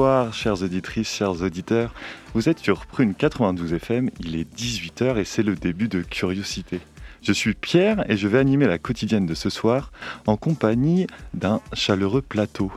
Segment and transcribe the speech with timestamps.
[0.00, 1.92] Bonsoir, chères auditrices, chers auditeurs.
[2.32, 6.80] Vous êtes sur Prune 92 FM, il est 18h et c'est le début de Curiosité.
[7.20, 9.92] Je suis Pierre et je vais animer la quotidienne de ce soir
[10.26, 12.72] en compagnie d'un chaleureux plateau.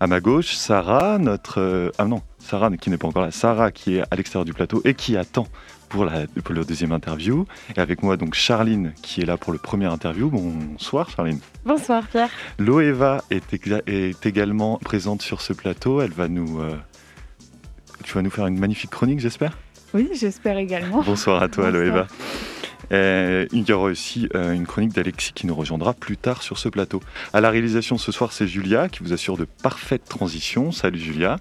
[0.00, 1.62] À ma gauche, Sarah, notre...
[1.62, 4.52] euh, ah non, Sarah qui n'est pas encore là, Sarah qui est à l'extérieur du
[4.52, 5.46] plateau et qui attend
[5.88, 7.46] pour, la, pour le deuxième interview.
[7.76, 10.30] Et avec moi donc Charline qui est là pour le premier interview.
[10.30, 11.40] Bonsoir Charline.
[11.64, 12.30] Bonsoir Pierre.
[12.58, 16.00] Loeva est, également présente sur ce plateau.
[16.00, 16.60] Elle va nous...
[16.60, 16.76] euh,
[18.04, 19.56] Tu vas nous faire une magnifique chronique j'espère?
[19.94, 21.02] Oui, j'espère également.
[21.02, 21.70] Bonsoir à toi.
[21.70, 22.06] Loeva.
[22.92, 26.56] Euh, il y aura aussi euh, une chronique d'Alexis qui nous rejoindra plus tard sur
[26.58, 27.00] ce plateau.
[27.32, 30.70] À la réalisation ce soir, c'est Julia qui vous assure de parfaites transitions.
[30.70, 31.38] Salut Julia.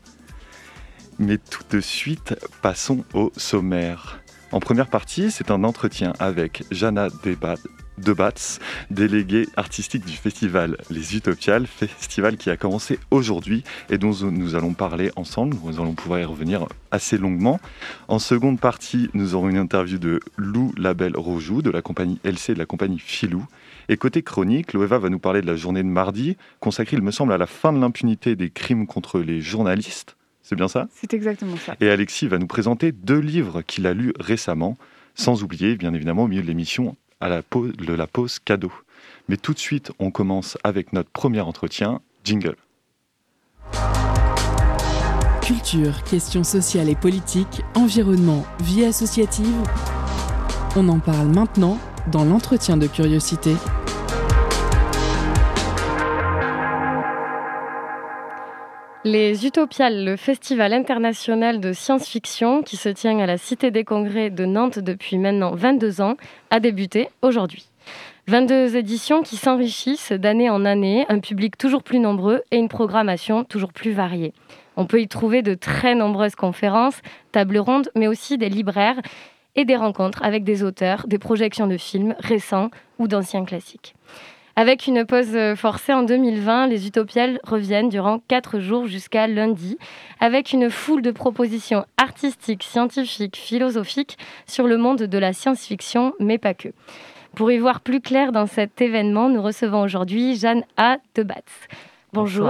[1.20, 4.20] Mais tout de suite, passons au sommaire.
[4.56, 7.58] En première partie, c'est un entretien avec Jana Debat-
[7.98, 14.56] Debatz, déléguée artistique du festival Les Utopiales, festival qui a commencé aujourd'hui et dont nous
[14.56, 15.58] allons parler ensemble.
[15.62, 17.60] Nous allons pouvoir y revenir assez longuement.
[18.08, 22.52] En seconde partie, nous aurons une interview de Lou Label Rojou de la compagnie LC
[22.52, 23.46] et de la compagnie Filou.
[23.90, 27.12] Et côté chronique, Loeva va nous parler de la journée de mardi, consacrée, il me
[27.12, 30.15] semble, à la fin de l'impunité des crimes contre les journalistes.
[30.48, 31.76] C'est bien ça C'est exactement ça.
[31.82, 34.78] Et Alexis va nous présenter deux livres qu'il a lus récemment,
[35.16, 38.72] sans oublier, bien évidemment, au milieu de l'émission, à la pause, de la pause cadeau.
[39.28, 42.58] Mais tout de suite, on commence avec notre premier entretien, Jingle.
[45.42, 49.64] Culture, questions sociales et politiques, environnement, vie associative.
[50.76, 51.80] On en parle maintenant
[52.12, 53.56] dans l'entretien de curiosité.
[59.08, 64.32] Les Utopiales, le festival international de science-fiction qui se tient à la Cité des Congrès
[64.32, 66.16] de Nantes depuis maintenant 22 ans,
[66.50, 67.70] a débuté aujourd'hui.
[68.26, 73.44] 22 éditions qui s'enrichissent d'année en année, un public toujours plus nombreux et une programmation
[73.44, 74.34] toujours plus variée.
[74.76, 77.00] On peut y trouver de très nombreuses conférences,
[77.32, 79.00] tables rondes, mais aussi des libraires
[79.56, 83.94] et des rencontres avec des auteurs, des projections de films récents ou d'anciens classiques.
[84.58, 89.78] Avec une pause forcée en 2020, les Utopiales reviennent durant quatre jours jusqu'à lundi,
[90.22, 94.18] avec une foule de propositions artistiques, scientifiques, philosophiques
[94.48, 96.70] sur le monde de la science-fiction, mais pas que.
[97.36, 101.00] Pour y voir plus clair dans cet événement, nous recevons aujourd'hui Jeanne A.
[101.16, 101.52] Debatz.
[102.14, 102.50] Bonjour.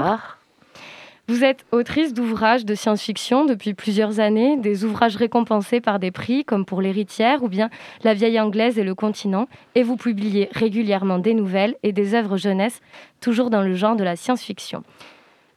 [1.28, 6.46] Vous êtes autrice d'ouvrages de science-fiction depuis plusieurs années, des ouvrages récompensés par des prix
[6.46, 7.72] comme pour L'héritière ou bien
[8.04, 12.38] La vieille anglaise et le continent, et vous publiez régulièrement des nouvelles et des œuvres
[12.38, 12.80] jeunesse,
[13.22, 14.84] toujours dans le genre de la science-fiction.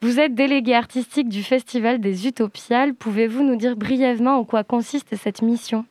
[0.00, 2.94] Vous êtes déléguée artistique du Festival des Utopiales.
[2.94, 5.84] Pouvez-vous nous dire brièvement en quoi consiste cette mission?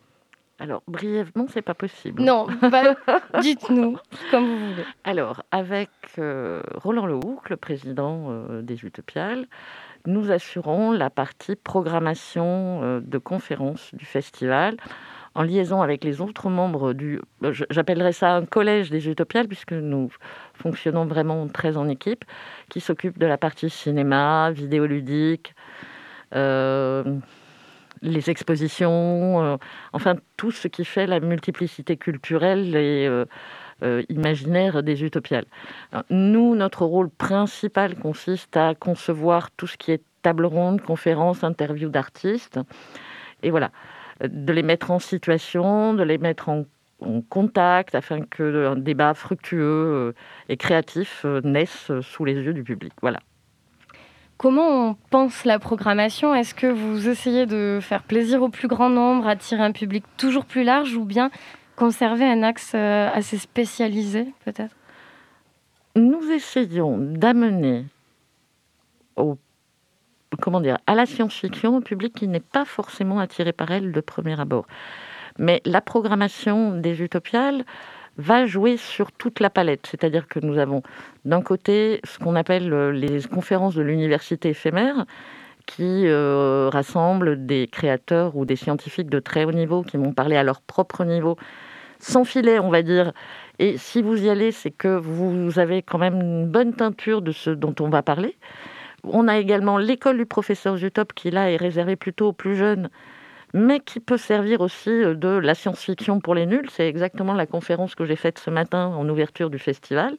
[0.59, 2.23] Alors, brièvement, c'est pas possible.
[2.23, 2.95] Non, bah,
[3.41, 3.97] dites-nous,
[4.31, 4.84] comme vous voulez.
[5.03, 9.45] Alors, avec euh, Roland Lehoucq, le président euh, des Utopiales,
[10.07, 14.78] nous assurons la partie programmation euh, de conférences du festival
[15.35, 17.22] en liaison avec les autres membres du...
[17.69, 20.09] J'appellerais ça un collège des Utopiales, puisque nous
[20.56, 22.25] fonctionnons vraiment très en équipe,
[22.69, 25.53] qui s'occupe de la partie cinéma, vidéoludique,
[28.02, 29.58] les expositions, euh,
[29.94, 33.25] enfin tout ce qui fait la multiplicité culturelle et euh,
[33.84, 35.46] euh, imaginaire des utopiales.
[36.09, 41.89] Nous, notre rôle principal consiste à concevoir tout ce qui est table ronde, conférences, interviews
[41.89, 42.60] d'artistes,
[43.44, 43.72] et voilà,
[44.22, 46.66] de les mettre en situation, de les mettre en,
[47.30, 50.16] contact afin que un débat fructueux
[50.50, 52.92] et créatif naisse sous les yeux du public.
[53.04, 53.19] Voilà.
[54.38, 56.36] Comment on pense la programmation?
[56.36, 60.45] Est-ce que vous essayez de faire plaisir au plus grand nombre, attirer un public toujours
[60.45, 61.31] plus large ou bien
[61.75, 64.75] conserver un axe euh, assez spécialisé peut-être?
[65.95, 67.86] Nous essayons d'amener
[69.16, 69.38] au
[70.39, 74.39] comment à la science-fiction un public qui n'est pas forcément attiré par elle de premier
[74.39, 74.68] abord.
[75.39, 77.66] Mais la programmation des Utopiales
[78.18, 80.84] va jouer sur toute la palette, c'est-à-dire que nous avons
[81.25, 85.06] d'un côté ce qu'on appelle euh, les conférences de l'université éphémère
[85.66, 90.44] qui rassemble des créateurs ou des scientifiques de très haut niveau qui m'ont parlé à
[90.44, 91.36] leur propre niveau,
[92.00, 93.12] sans filet, on va dire.
[93.60, 97.34] Et si vous y allez, c'est que vous avez quand même une bonne teinture de
[97.34, 98.38] ce dont on va parler.
[99.04, 102.90] On a également l'école du professeur Zutop qui là est réservée plutôt aux plus jeunes,
[103.54, 106.70] mais qui peut servir aussi euh, de la science-fiction pour les nuls.
[106.70, 110.16] C'est exactement la conférence que j'ai faite ce matin en ouverture du festival,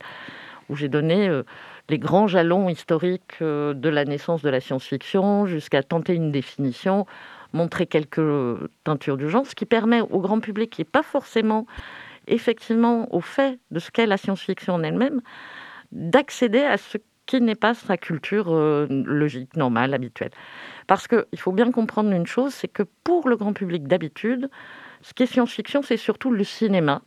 [0.69, 1.43] où j'ai donné euh,
[1.89, 7.07] les grands jalons historiques euh, de la naissance de la science-fiction jusqu'à tenter une définition,
[7.53, 8.21] montrer quelques
[8.85, 11.67] teintures du genre, ce qui permet au grand public qui n'est pas forcément
[12.27, 15.23] effectivement au fait de ce qu'est la science-fiction en elle-même,
[15.93, 16.99] d'accéder à ce
[17.29, 20.31] qui n'est pas sa culture euh, logique, normale, habituelle.
[20.87, 24.49] Parce qu'il faut bien comprendre une chose, c'est que pour le grand public d'habitude,
[25.03, 27.03] ce qui est science-fiction, c'est surtout le cinéma.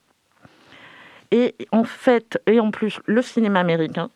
[1.32, 4.12] Et en fait, et en plus, le cinéma américain,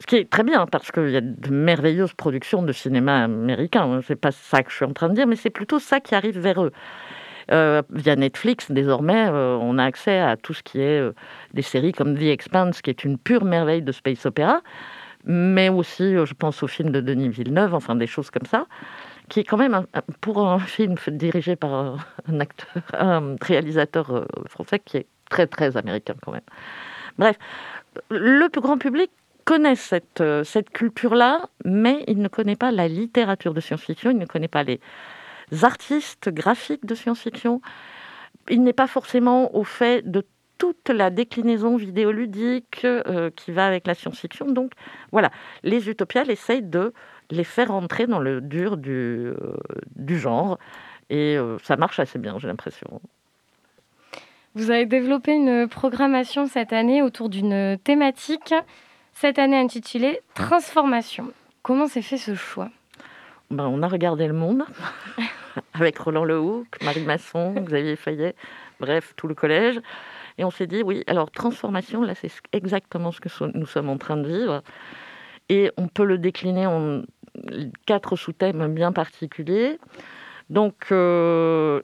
[0.00, 4.00] ce qui est très bien, parce qu'il y a de merveilleuses productions de cinéma américain.
[4.06, 6.14] C'est pas ça que je suis en train de dire, mais c'est plutôt ça qui
[6.14, 6.70] arrive vers eux.
[7.50, 11.02] Euh, via Netflix, désormais, euh, on a accès à tout ce qui est
[11.54, 14.60] des séries comme The Expanse, qui est une pure merveille de space opéra
[15.24, 18.66] mais aussi, euh, je pense au film de Denis Villeneuve, enfin des choses comme ça,
[19.28, 19.86] qui est quand même,
[20.20, 21.72] pour un film dirigé par
[22.28, 26.48] un acteur, un réalisateur euh, français qui est très très américain quand même.
[27.18, 27.36] Bref,
[28.10, 29.10] le plus grand public
[29.44, 34.18] connaît cette, euh, cette culture-là, mais il ne connaît pas la littérature de science-fiction, il
[34.18, 34.80] ne connaît pas les
[35.62, 37.60] artistes graphiques de science-fiction,
[38.50, 40.24] il n'est pas forcément au fait de
[40.58, 44.46] toute la déclinaison vidéoludique euh, qui va avec la science-fiction.
[44.46, 44.72] Donc
[45.12, 45.30] voilà,
[45.62, 46.92] les utopiales essayent de
[47.30, 49.34] les faire rentrer dans le dur du, euh,
[49.96, 50.58] du genre.
[51.10, 53.00] Et euh, ça marche assez bien, j'ai l'impression.
[54.54, 58.54] Vous avez développé une programmation cette année autour d'une thématique,
[59.12, 61.32] cette année intitulée Transformation.
[61.62, 62.70] Comment s'est fait ce choix?
[63.50, 64.64] Ben, On a regardé le monde
[65.74, 68.34] avec Roland Lehoucq, Marie Masson, Xavier Fayet,
[68.80, 69.80] bref, tout le collège.
[70.38, 73.98] Et on s'est dit, oui, alors transformation, là, c'est exactement ce que nous sommes en
[73.98, 74.62] train de vivre.
[75.48, 77.02] Et on peut le décliner en
[77.86, 79.78] quatre sous-thèmes bien particuliers.
[80.48, 81.82] Donc, euh,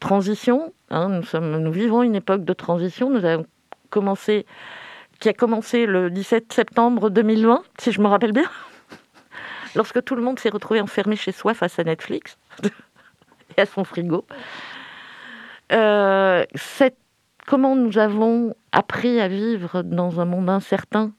[0.00, 3.10] transition, hein, nous, sommes, nous vivons une époque de transition.
[3.10, 3.46] Nous avons
[3.88, 4.44] commencé,
[5.18, 8.48] qui a commencé le 17 septembre 2020, si je me rappelle bien,
[9.74, 12.36] lorsque tout le monde s'est retrouvé enfermé chez soi face à Netflix
[13.56, 14.26] et à son frigo.
[15.72, 16.44] Euh,
[17.46, 21.12] comment nous avons appris à vivre dans un monde incertain,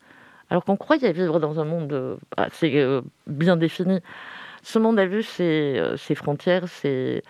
[0.50, 4.00] alors qu'on croyait vivre dans un monde euh, assez euh, bien défini.
[4.64, 7.24] Ce monde a vu ses, euh, frontières, ses,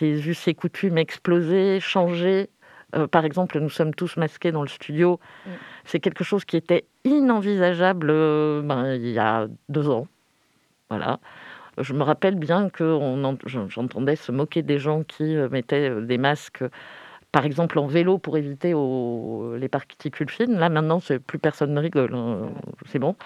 [0.00, 2.48] us et coutumes exploser, changer.
[3.10, 5.20] par exemple, nous sommes tous masqués dans le studio.
[5.46, 5.50] Mm.
[5.84, 8.06] C'est quelque chose qui était inenvisageable
[8.62, 10.06] ben, il y a deux ans.
[10.90, 11.18] Voilà.
[11.78, 12.98] Je me rappelle bien que
[13.46, 16.64] j'entendais se moquer des gens qui mettaient des masques
[17.34, 18.74] par exemple en vélo pour éviter
[19.58, 20.56] les particules fines.
[20.56, 22.14] Là, maintenant, plus personne ne rigole.
[22.14, 22.50] Hein.
[22.86, 23.16] C'est bon.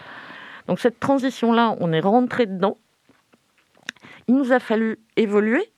[0.66, 2.78] Donc cette transition-là, on est rentré dedans.
[4.26, 5.70] Il nous a fallu évoluer,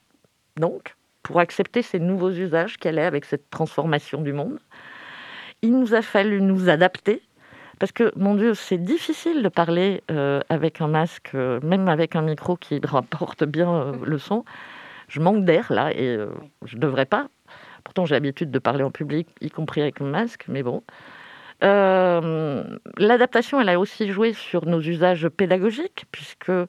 [0.54, 0.94] donc,
[1.24, 4.60] pour accepter ces nouveaux usages qu'elle est avec cette transformation du monde.
[5.62, 7.22] Il nous a fallu nous adapter,
[7.80, 12.14] parce que, mon Dieu, c'est difficile de parler euh, avec un masque, euh, même avec
[12.14, 14.44] un micro qui rapporte bien euh, le son.
[15.08, 16.16] Je manque d'air, là, et
[16.64, 17.26] je ne devrais pas,
[17.84, 20.82] Pourtant, j'ai l'habitude de parler en public, y compris avec un masque, mais bon.
[21.62, 22.62] Euh,
[22.96, 26.66] l'adaptation, elle a aussi joué sur nos usages pédagogiques, puisque euh,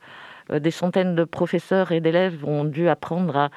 [0.49, 3.49] des centaines de professeurs et d'élèves ont dû apprendre à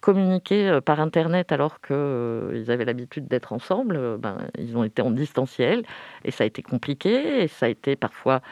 [0.00, 4.18] communiquer euh, par Internet alors qu'ils avaient l'habitude d'être ensemble.
[4.18, 5.84] Ben, ils ont été en distanciel
[6.24, 8.42] et ça a été compliqué et ça a été parfois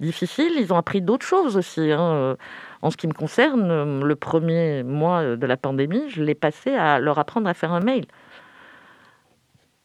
[0.00, 0.52] difficile.
[0.58, 1.92] Ils ont appris d'autres choses aussi.
[1.92, 2.36] Hein.
[2.82, 6.98] En ce qui me concerne, le premier mois de la pandémie, je l'ai passé à
[6.98, 8.06] leur apprendre à faire un mail.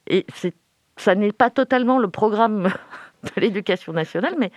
[0.07, 0.25] Et
[0.97, 2.69] ça n'est pas totalement le programme
[3.23, 4.51] de l'éducation nationale, mais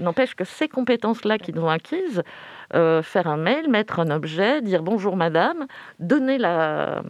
[0.00, 2.22] n'empêche que ces compétences-là qu'ils ont acquises,
[2.74, 5.66] euh, faire un mail, mettre un objet, dire bonjour madame,
[5.98, 7.02] donner la,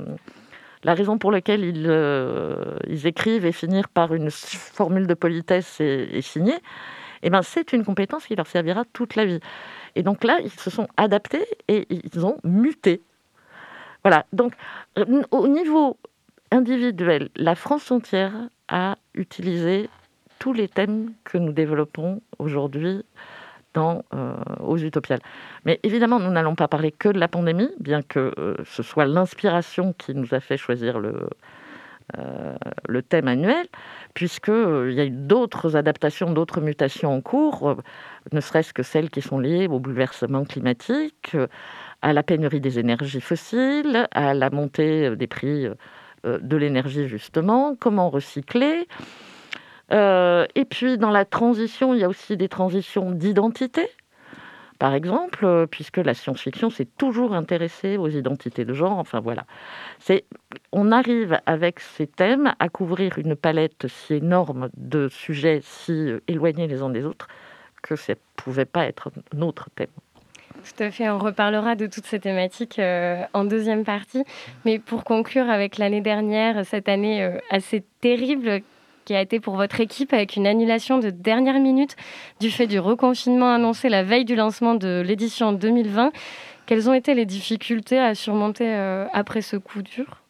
[0.85, 6.23] raison pour laquelle ils, euh, écrivent et finir par une formule de politesse et, et
[6.23, 6.57] signer,
[7.23, 9.41] eh ben, c'est une compétence qui leur servira toute la vie.
[9.95, 13.03] Et donc là, ils se sont adaptés et ils ont muté.
[14.03, 14.27] Voilà.
[14.33, 14.55] Donc,
[14.99, 15.97] euh, au niveau
[16.51, 18.33] individuel, la France entière
[18.69, 19.89] a utilisé
[20.39, 23.03] tous les thèmes que nous développons aujourd'hui
[23.75, 25.21] dans, euh, aux Utopiales.
[25.65, 29.05] Mais évidemment, nous n'allons pas parler que de la pandémie, bien que euh, ce soit
[29.05, 31.29] l'inspiration qui nous a fait choisir le
[32.89, 33.67] le thème annuel,
[34.15, 37.77] puisqu'il y a eu d'autres adaptations, d'autres mutations en cours,
[38.33, 41.37] ne serait-ce que celles qui sont liées au bouleversement climatique,
[42.03, 45.67] à la pénurie des énergies fossiles, à la montée des prix
[46.25, 48.87] de l'énergie justement, comment recycler.
[49.91, 53.89] et puis dans la transition, il y a aussi des transitions d'identité
[54.79, 58.99] par exemple, euh, puisque la science-fiction s'est toujours intéressée aux identités de genre.
[58.99, 59.45] Enfin voilà,
[60.73, 66.21] on arrive avec ces thèmes à couvrir une palette si énorme de sujets si euh,
[66.29, 67.27] éloignés les uns des autres
[67.89, 69.87] que ça ne pouvait pas être notre thème.
[70.65, 74.25] Tout à fait, on reparlera de toutes ces thématiques euh, en deuxième partie.
[74.65, 78.63] Mais pour conclure avec l'année dernière, cette année assez terrible
[79.09, 81.97] qui a été pour votre équipe avec une annulation de dernière minute
[82.41, 86.13] du fait du reconfinement annoncé la veille du lancement de l'édition 2020.
[86.67, 90.21] Quelles ont été les difficultés à surmonter euh, après ce coup dur?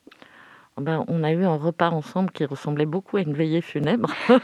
[0.80, 4.14] Ben, on a eu un repas ensemble qui ressemblait beaucoup à une veillée funèbre.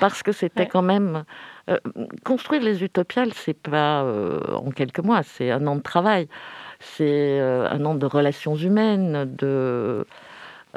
[0.00, 1.24] Parce que c'était quand même.
[1.70, 1.78] Euh,
[2.24, 6.28] construire les utopiales, c'est pas euh, en quelques mois, c'est un an de travail.
[6.80, 10.04] C'est un an de relations humaines, de,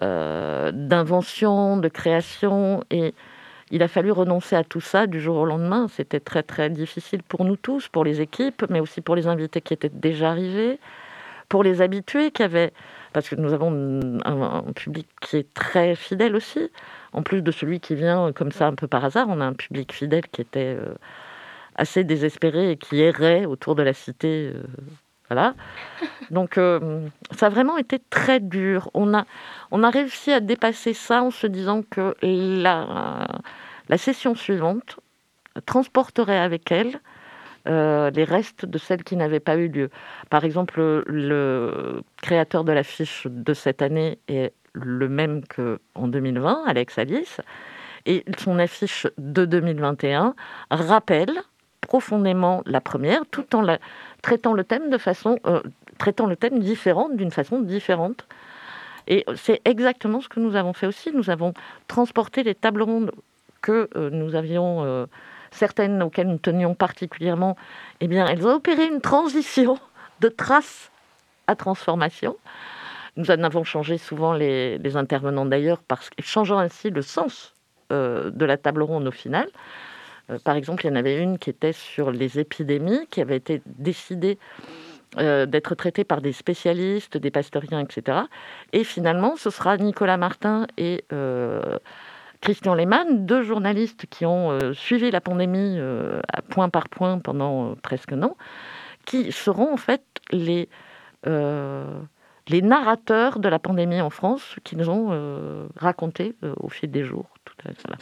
[0.02, 2.84] euh, d'invention, de création.
[2.92, 3.14] Et
[3.72, 5.88] il a fallu renoncer à tout ça du jour au lendemain.
[5.88, 9.62] C'était très très difficile pour nous tous, pour les équipes, mais aussi pour les invités
[9.62, 10.80] qui étaient déjà arrivés,
[11.50, 12.74] pour les habitués qui avaient...
[13.14, 16.70] Parce que nous avons un, public qui est très fidèle aussi.
[17.16, 19.54] En plus de celui qui vient comme ça un peu par hasard, on a un
[19.54, 20.96] public fidèle qui était euh,
[21.76, 24.64] assez désespéré et qui errait autour de la cité euh,
[25.30, 25.56] voilà.
[26.30, 28.92] Donc, euh, ça a vraiment été très dur.
[28.94, 29.26] On a,
[29.72, 33.26] on a réussi à dépasser ça en se disant que la,
[33.90, 35.00] la session suivante
[35.66, 37.00] transporterait avec elle
[37.68, 39.90] euh, les restes de celles qui n'avaient pas eu lieu.
[40.30, 46.98] Par exemple, le créateur de l'affiche de cette année est le même qu'en 2020, Alex
[46.98, 47.42] Alice,
[48.06, 50.36] et son affiche de 2021
[50.70, 51.42] rappelle
[51.82, 53.66] profondément la première, tout en
[54.22, 55.62] traitant le thème de façon, euh,
[55.98, 58.28] traitant le thème différente, d'une façon différente.
[59.08, 61.12] Et c'est exactement ce que nous avons fait aussi.
[61.14, 61.54] Nous avons
[61.88, 63.12] transporté les tables rondes
[63.62, 65.06] que euh, nous avions, euh,
[65.52, 67.56] certaines auxquelles nous tenions particulièrement,
[68.02, 69.78] eh bien, elles ont opéré une transition
[70.22, 70.92] de trace
[71.48, 72.36] à transformation.
[73.18, 77.56] Nous en avons changé souvent les, intervenants d'ailleurs, parce changeant ainsi le sens
[77.92, 79.48] de la table ronde au final.
[80.30, 83.38] Euh, par exemple, il y en avait une qui était sur les épidémies, qui avait
[83.38, 84.38] été décidée
[85.18, 88.20] euh, d'être traitée par des spécialistes, des pastoriens, etc.
[88.74, 91.78] Et finalement, ce sera Nicolas Martin et euh,
[92.42, 95.80] Christian Lehmann, deux journalistes qui ont suivi la pandémie
[96.50, 98.38] point par point pendant presque un an,
[99.06, 100.70] qui seront en fait les,
[102.48, 107.30] les narrateurs de la pandémie en France, qui nous ont raconté au fil des jours.
[107.44, 107.98] Tout à, voilà.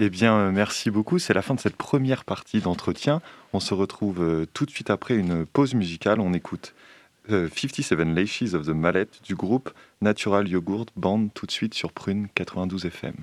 [0.00, 1.18] Eh bien, euh, merci beaucoup.
[1.18, 3.20] C'est la fin de cette première partie d'entretien.
[3.52, 6.20] On se retrouve euh, tout de suite après une pause musicale.
[6.20, 6.74] On écoute
[7.28, 11.92] 57 euh, Lashes of the Mallet du groupe Natural Yogurt Band tout de suite sur
[11.92, 13.14] Prune 92 FM.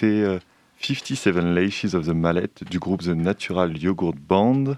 [0.00, 0.38] Venez d'écouter
[0.80, 4.76] 57 Laces of the Mallet du groupe The Natural Yogurt Band.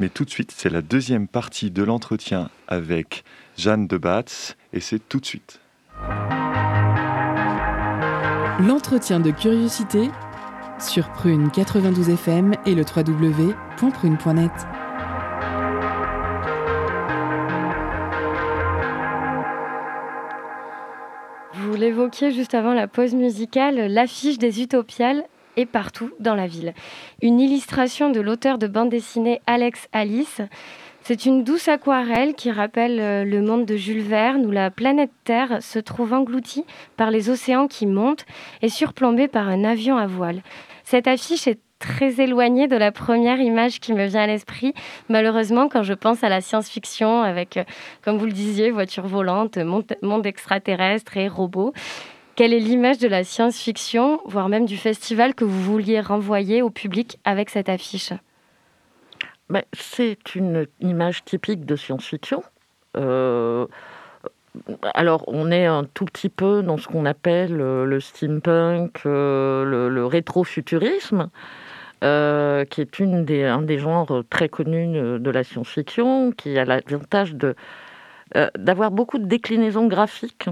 [0.00, 3.24] Mais tout de suite, c'est la deuxième partie de l'entretien avec
[3.56, 5.60] Jeanne de Batz et c'est tout de suite.
[8.60, 10.10] L'entretien de curiosité
[10.80, 14.52] sur Prune 92 FM et le www.prune.net.
[21.78, 25.24] l'évoquiez juste avant la pause musicale, l'affiche des Utopiales
[25.56, 26.74] est partout dans la ville.
[27.22, 30.40] Une illustration de l'auteur de bande dessinée Alex Alice.
[31.02, 35.10] C'est une douce aquarelle qui rappelle euh, le monde de Jules Verne où la planète
[35.24, 36.64] Terre se trouve engloutie
[36.96, 38.26] par les océans qui montent
[38.60, 40.42] et surplombée par un avion à voile.
[40.84, 44.74] Cette affiche est très éloignée de la première image qui me vient à l'esprit.
[45.08, 47.64] Malheureusement, quand je pense à la science-fiction avec, euh,
[48.02, 51.72] comme vous le disiez, voitures volantes, monde extraterrestre et robots,
[52.34, 56.70] quelle est l'image de la science-fiction, voire même du festival que vous vouliez renvoyer au
[56.70, 58.12] public avec cette affiche?
[59.50, 62.42] Ben, C'est une image typique de science-fiction.
[62.96, 63.66] Euh,
[64.94, 69.88] alors, on est un tout petit peu dans ce qu'on appelle euh, le steampunk, le,
[69.88, 71.30] le rétrofuturisme,
[72.00, 77.34] qui est un des genres très connus de la science-fiction, qui a l'avantage
[78.56, 80.48] d'avoir beaucoup de déclinaisons graphiques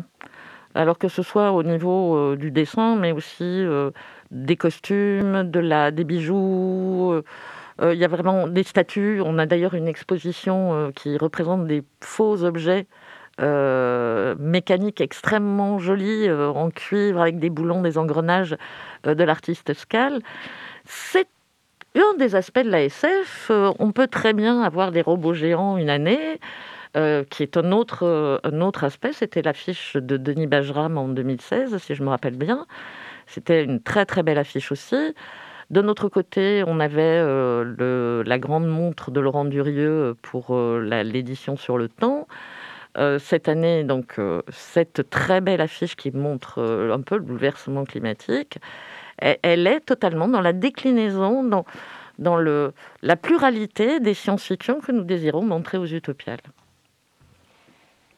[0.77, 3.90] alors que ce soit au niveau euh, du dessin, mais aussi euh,
[4.31, 7.12] des costumes, de la, des bijoux.
[7.12, 9.20] Euh, il y a vraiment des statues.
[9.25, 12.87] On a d'ailleurs une exposition qui représente des faux objets
[13.38, 18.57] mécaniques extrêmement jolis en cuivre avec des boulons, des engrenages
[19.05, 20.20] de l'artiste Scal.
[20.87, 21.29] C'est
[21.96, 23.50] un des aspects de la SF.
[23.50, 26.38] on peut très bien avoir des robots géants une année.
[26.96, 29.12] Euh, qui est un autre, euh, un autre aspect.
[29.12, 32.66] C'était l'affiche de Denis Bajram en 2016, si je me rappelle bien.
[33.26, 34.96] C'était une très très belle affiche aussi.
[35.68, 41.56] De notre côté, on avait euh, le, la grande montre de Laurent Durieux pour l'édition
[41.56, 42.28] sur le temps.
[43.18, 48.59] cette année, donc, cette très belle affiche qui montre un peu le bouleversement climatique,
[49.18, 51.42] elle, est totalement dans la déclinaison,
[52.18, 56.40] dans, le, la pluralité des science-fiction que nous désirons montrer aux utopiales.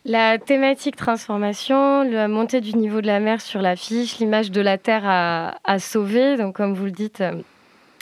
[0.04, 4.78] La thématique transformation, la montée du niveau de la mer sur l'affiche, l'image de la
[4.78, 7.34] Terre à, sauver, donc comme vous le dites, euh,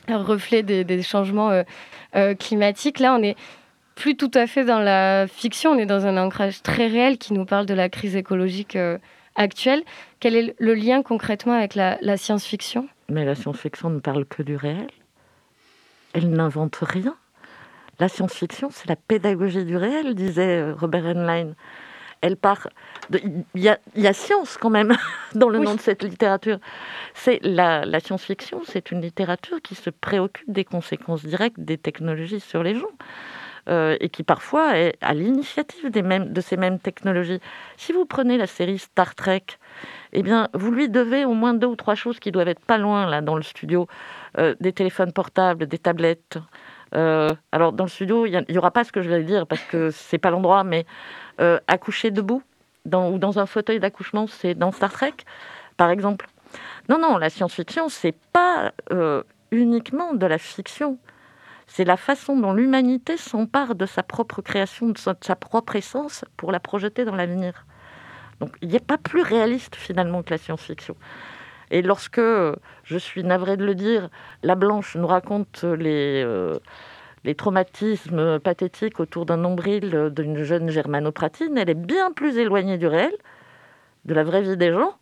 [0.09, 1.63] reflet des, changements euh,
[2.15, 3.01] euh, climatiques.
[3.01, 3.35] Là, on n'est
[3.97, 7.33] plus tout à fait dans la fiction, on est dans un ancrage très réel qui
[7.33, 8.79] nous parle de la crise écologique
[9.37, 9.83] actuelle.
[10.21, 12.89] Quel est le lien concrètement avec la, la science-fiction?
[13.09, 14.89] Mais la science-fiction ne parle que du réel.
[16.13, 17.17] Elle n'invente rien.
[17.99, 21.55] La science-fiction, c'est la pédagogie du réel, disait Robert Heinlein
[22.21, 22.69] elle part.
[23.13, 24.97] Il y, a, science quand même
[25.35, 26.59] dans le nom de cette littérature.
[27.15, 32.63] C'est la, science-fiction, c'est une littérature qui se préoccupe des conséquences directes des technologies sur
[32.63, 32.91] les gens.
[33.69, 37.41] Euh, et qui parfois est à l'initiative des mêmes, de ces mêmes technologies.
[37.77, 39.43] Si vous prenez la série Star Trek,
[40.13, 42.79] eh bien, vous lui devez au moins deux ou trois choses qui doivent être pas
[42.79, 43.89] loin là dans le studio
[44.39, 46.39] euh, des téléphones portables, des tablettes.
[46.95, 49.63] Euh, alors dans le studio, il n'y aura pas ce que je vais dire parce
[49.63, 50.87] que c'est pas l'endroit, mais
[51.67, 52.43] accoucher debout
[52.85, 55.15] ou dans un fauteuil d'accouchement, c'est dans Star Trek,
[55.77, 56.29] par exemple.
[56.89, 58.73] Non, non, la science-fiction, c'est pas
[59.51, 60.99] uniquement de la fiction.
[61.67, 66.53] C'est la façon dont l'humanité s'empare de sa propre création, de sa, propre essence pour
[66.53, 67.67] la projeter dans l'avenir.
[68.41, 70.97] Donc il n'y a pas plus réaliste finalement que la science-fiction.
[71.71, 74.09] Et lorsque, je suis navrée de le dire,
[74.45, 76.55] La Blanche nous raconte les, euh,
[77.25, 82.87] les traumatismes pathétiques autour d'un nombril d'une jeune germanopratine, elle est bien plus éloignée du
[82.87, 83.13] réel,
[84.05, 84.95] de la vraie vie des gens,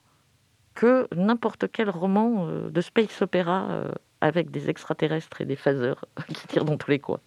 [0.75, 3.89] que n'importe quel roman euh, de space opéra euh,
[4.25, 7.21] avec des extraterrestres et des phaseurs qui tirent dans tous les coins.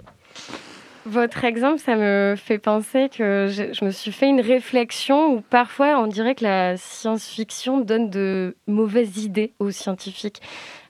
[1.06, 6.00] Votre exemple, ça me fait penser que je, me suis fait une réflexion où parfois
[6.02, 10.42] on dirait que la science-fiction donne de mauvaises idées aux scientifiques.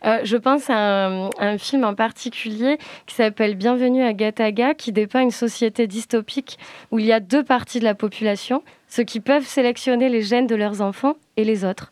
[0.05, 1.07] Euh, je pense à
[1.39, 6.57] un, film en particulier qui s'appelle Bienvenue à Gataga, qui dépeint une société dystopique
[6.89, 10.47] où il y a deux parties de la population, ceux qui peuvent sélectionner les gènes
[10.47, 11.91] de leurs enfants et les autres.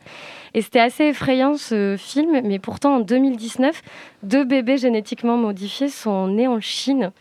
[0.56, 3.82] Et c'était assez effrayant ce film, mais pourtant en 2019,
[4.24, 7.12] deux bébés génétiquement modifiés sont nés en Chine.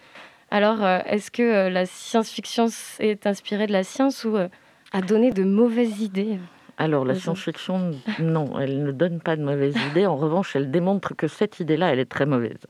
[0.52, 2.66] Alors, euh, est-ce que euh, la science-fiction
[3.00, 4.46] est inspirée de la science ou euh,
[4.92, 6.38] a donné de mauvaises idées?
[6.78, 10.06] Alors, la science-fiction, non, elle ne donne pas de mauvaises idées.
[10.06, 12.60] En revanche, elle démontre que cette idée-là, elle est très mauvaise.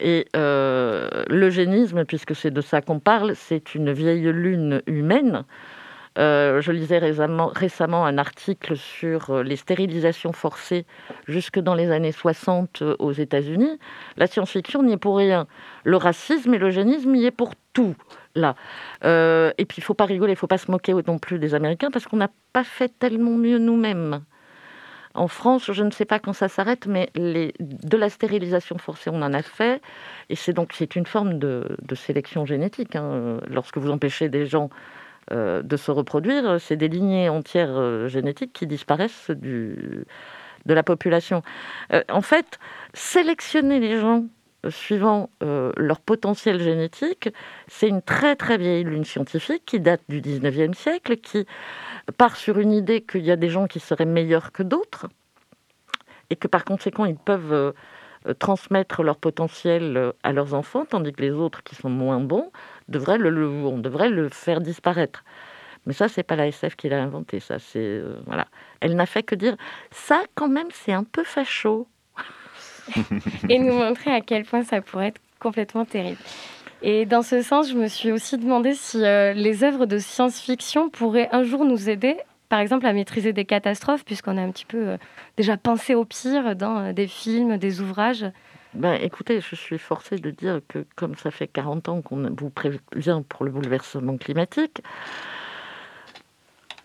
[0.00, 5.44] Et l'eugénisme, puisque c'est de ça qu'on parle, c'est une vieille lune humaine
[6.16, 10.84] je lisais récemment, un article sur les stérilisations forcées
[11.26, 13.78] jusque dans les années 60 aux États-Unis.
[14.16, 15.46] La science-fiction n'y est pour rien.
[15.84, 17.94] Le racisme et l'eugénisme y est pour tout
[18.34, 18.54] là.
[19.02, 21.90] et puis, il faut pas rigoler, il faut pas se moquer non plus des Américains
[21.90, 24.22] parce qu'on n'a pas fait tellement mieux nous-mêmes.
[25.14, 29.20] En France, je ne sais pas quand ça s'arrête, mais de la stérilisation forcée, on
[29.20, 29.82] en a fait.
[30.30, 32.96] Et c'est donc une forme de, sélection génétique.
[32.96, 33.38] Hein.
[33.50, 38.52] Lorsque vous empêchez des gens euh, de se reproduire, c'est des lignées entières euh, génétiques
[38.52, 40.04] qui disparaissent du,
[40.66, 41.42] de la population.
[41.92, 42.58] Euh, en fait,
[42.92, 44.24] sélectionner les gens
[44.68, 47.30] suivant leur potentiel génétique,
[47.66, 51.46] c'est une très très vieille lune scientifique qui date du 19e siècle, qui
[52.16, 55.08] part sur une idée qu'il y a des gens qui seraient meilleurs que d'autres
[56.30, 57.72] et que par conséquent ils peuvent euh,
[58.26, 62.20] euh, transmettre leur potentiel euh, à leurs enfants, tandis que les autres qui sont moins
[62.20, 62.50] bons,
[62.88, 65.24] devraient le, on devrait le faire disparaître.
[65.86, 67.40] Mais ça, c'est pas la SF qui l'a inventé.
[67.40, 68.46] Ça, c'est voilà.
[68.80, 69.56] Elle n'a fait que dire
[69.90, 71.88] ça, quand même, c'est un peu facho.
[73.48, 76.18] et nous montrer à quel point ça pourrait être complètement terrible.
[76.82, 80.90] Et dans ce sens, je me suis aussi demandé si euh, les œuvres de science-fiction
[80.90, 82.16] pourraient un jour nous aider,
[82.48, 84.96] par exemple, à maîtriser des catastrophes, puisqu'on a un petit peu euh,
[85.36, 88.26] déjà pensé au pire dans euh, des films, des ouvrages.
[88.74, 92.48] Ben, écoutez, je suis forcée de dire que comme ça fait 40 ans qu'on vous
[92.48, 94.82] prévient pour le bouleversement climatique,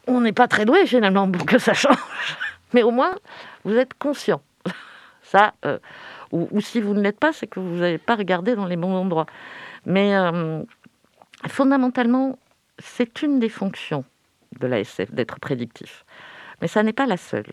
[0.06, 1.98] on n'est pas très doué finalement pour que ça change.
[2.74, 3.16] Mais au moins,
[3.64, 4.42] vous êtes conscient.
[5.22, 5.54] Ça,
[6.32, 8.78] ou, ou, si vous ne l'êtes pas, c'est que vous n'avez pas regardé dans les
[8.78, 9.26] bons endroits.
[9.86, 10.64] Mais euh,
[11.48, 12.38] fondamentalement,
[12.80, 14.04] c'est une des fonctions
[14.60, 16.06] de l'ASF d'être prédictif.
[16.62, 17.52] Mais ça n'est pas la seule.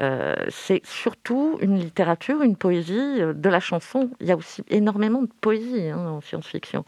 [0.00, 4.10] Euh, c'est surtout une littérature, une poésie, euh, de la chanson.
[4.20, 6.84] Il y a aussi énormément de poésie hein, en science-fiction.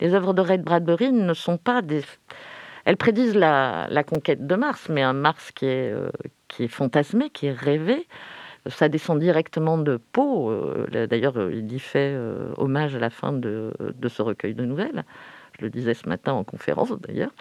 [0.00, 2.02] Les œuvres de Ray Bradbury ne sont pas des...
[2.84, 5.94] Elles prédisent la, conquête de Mars, mais un Mars qui est,
[6.48, 8.06] qui est fantasmé, qui est rêvé,
[8.68, 10.50] ça descend directement de Poe.
[10.50, 13.72] Euh, d'ailleurs, euh, il y fait euh, hommage à la fin de,
[14.08, 15.04] ce recueil de nouvelles.
[15.58, 17.32] Je le disais ce matin en conférence, d'ailleurs.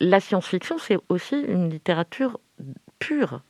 [0.00, 2.38] la science-fiction, c'est aussi une littérature
[2.98, 3.40] pure,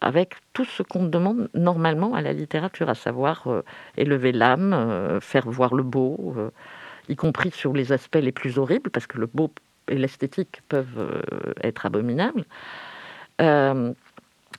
[0.00, 3.46] avec tout ce qu'on demande normalement à la littérature, à savoir
[3.96, 6.34] élever l'âme, faire voir le beau,
[7.08, 9.50] y compris sur les aspects les plus horribles, parce que le beau
[9.88, 11.22] et l'esthétique peuvent
[11.62, 12.44] être abominables.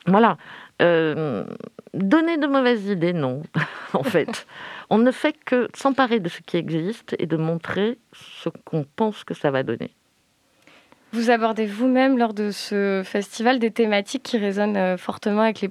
[0.08, 0.38] Voilà.
[0.82, 1.44] Euh,
[1.94, 3.44] donner de mauvaises idées, non,
[3.94, 4.48] en fait.
[4.90, 9.24] On ne fait que s'emparer de ce qui existe et de montrer ce qu'on pense
[9.24, 9.92] que ça va donner.
[11.14, 15.70] Vous abordez vous-même lors de ce festival des thématiques qui résonnent euh, fortement avec les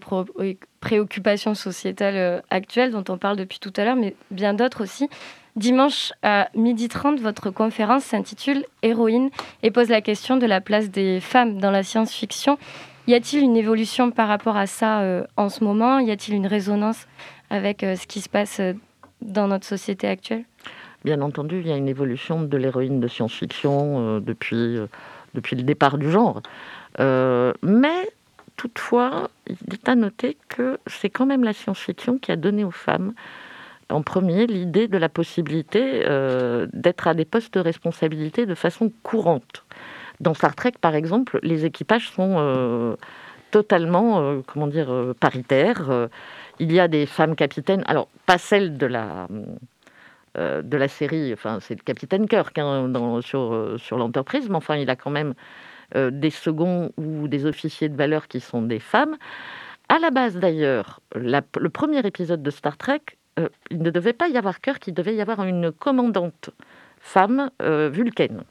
[0.81, 5.11] préoccupations sociétales euh, actuelles dont on parle depuis tout à l'heure, mais bien d'autres aussi.
[5.55, 9.29] Dimanche à 12h30, votre conférence s'intitule Héroïne
[9.63, 12.57] et pose la question de la place des femmes dans la science-fiction.
[13.07, 15.99] Y a-t-il une évolution par rapport à ça euh, en ce moment?
[15.99, 17.07] Y a-t-il une résonance
[17.51, 18.61] avec ce qui se passe
[19.21, 20.45] dans notre société actuelle?
[21.05, 24.79] Bien entendu, il y a une évolution de l'héroïne de science-fiction depuis,
[25.37, 26.43] depuis le départ du genre.
[26.99, 28.11] mais
[28.57, 32.71] toutefois, il est à noter que c'est quand même la science-fiction qui a donné aux
[32.71, 33.13] femmes
[33.89, 36.01] en premier l'idée de la possibilité
[36.73, 39.65] d'être à des postes de responsabilité de façon courante.
[40.21, 42.97] Dans Star Trek, par exemple, les équipages sont euh,
[43.51, 46.09] totalement, euh, comment dire, euh, paritaires.
[46.59, 49.29] il y a des femmes capitaines, alors pas celles de la
[50.37, 54.91] de la série, enfin c'est le capitaine Kirk hein, sur, sur l'entreprise, mais enfin il
[54.91, 55.35] a quand même
[55.95, 59.17] des seconds ou des officiers de valeur qui sont des femmes.
[59.89, 63.03] À la base d'ailleurs, le premier épisode de Star Trek,
[63.71, 66.51] il ne devait pas y avoir Kirk, il devait y avoir une commandante
[66.99, 68.43] femme vulcaine.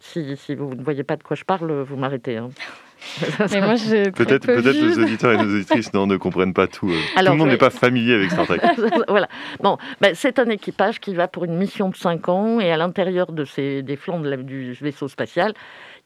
[0.00, 2.36] Si, vous ne voyez pas de quoi je parle, vous m'arrêtez.
[2.36, 2.50] Hein.
[3.38, 6.90] peut-être peut nos auditeurs et nos auditrices ne comprennent pas tout.
[6.90, 6.98] Euh.
[7.18, 8.60] tout le monde n'est pas familier avec Star Trek.
[9.08, 9.28] voilà.
[9.60, 12.76] Bon, ben, c'est un équipage qui va pour une mission de 5 ans et à
[12.76, 15.54] l'intérieur de ces, des flancs du vaisseau spatial,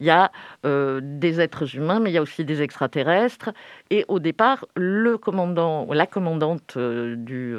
[0.01, 0.31] il y a
[0.65, 3.51] euh, des êtres humains, mais il y a aussi des extraterrestres.
[3.91, 7.57] Et au départ, le commandant, la commandante euh, du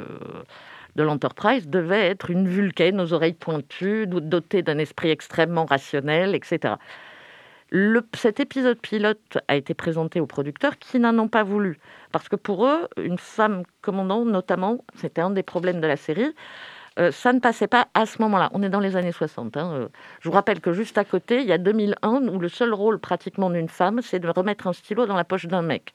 [0.96, 6.74] de l'Enterprise devait être une vulcaine aux oreilles pointues, dotée d'un esprit extrêmement rationnel, etc.
[8.14, 11.78] Cet épisode pilote a été présenté aux producteurs qui n'en ont pas voulu.
[12.10, 16.34] Parce que pour eux, une femme commandant, notamment, c'était un des problèmes de la série,
[16.98, 18.50] euh, ça ne passait pas à ce moment-là.
[18.52, 19.56] On est dans les années 60.
[19.56, 19.88] Hein, euh.
[20.20, 22.98] Je vous rappelle que juste à côté, il y a 2001, où le seul rôle
[22.98, 25.94] pratiquement d'une femme, c'est de remettre un stylo dans la poche d'un mec,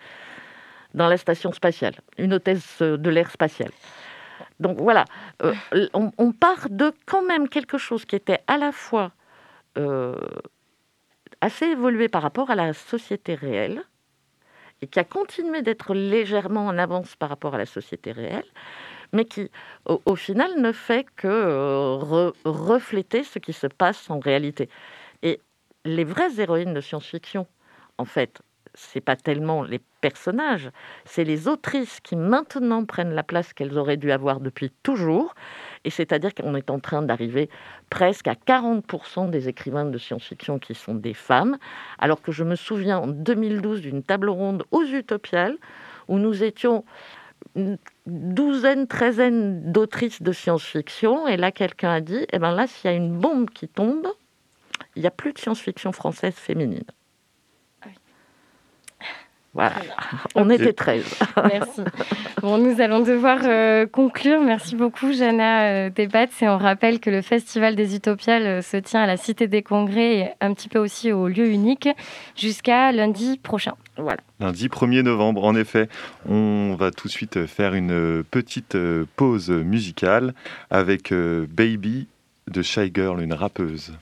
[0.94, 3.70] dans la station spatiale, une hôtesse de l'air spatial.
[4.62, 5.04] Donc voilà,
[5.44, 5.54] euh,
[5.94, 9.12] on, part de quand même quelque chose qui était à la fois
[11.46, 13.84] assez évolué par rapport à la société réelle
[14.82, 18.46] et qui a continué d'être légèrement en avance par rapport à la société réelle,
[19.14, 19.50] mais qui,
[19.86, 24.70] au, final, ne fait que euh, refléter ce qui se passe en réalité.
[25.22, 25.40] Et
[25.86, 27.48] les vraies héroïnes de science-fiction,
[27.98, 28.42] en fait,
[28.74, 30.70] c'est pas tellement les personnages,
[31.06, 35.34] c'est les autrices qui maintenant prennent la place qu'elles auraient dû avoir depuis toujours
[35.86, 37.50] et c'est-à-dire qu'on est en train d'arriver
[37.90, 41.58] presque à 40% des écrivains de science-fiction qui sont des femmes,
[42.00, 45.58] alors que je me souviens en 2012 d'une table ronde aux Utopiales
[46.08, 46.84] où nous étions
[47.56, 52.90] une douzaine, treizaine d'autrices de science-fiction, et là quelqu'un a dit, eh ben là, s'il
[52.90, 54.08] y a une bombe qui tombe,
[54.96, 56.84] il n'y a plus de science-fiction française féminine.
[59.56, 59.78] Voilà,
[60.36, 61.20] on était 13.
[61.38, 61.82] Merci.
[62.42, 64.42] Bon, nous allons devoir euh, conclure.
[64.42, 69.02] Merci beaucoup, Jana euh, Et on rappelle que le Festival des Utopiales euh, se tient
[69.02, 71.88] à la Cité des Congrès et un petit peu aussi au lieu unique
[72.36, 73.76] jusqu'à lundi prochain.
[73.96, 74.20] Voilà.
[74.42, 75.88] Lundi 1er novembre, en effet.
[76.28, 78.78] On va tout de suite faire une petite
[79.16, 80.34] pause musicale
[80.70, 82.10] avec Baby
[82.52, 83.94] de Shy Girl, une rappeuse.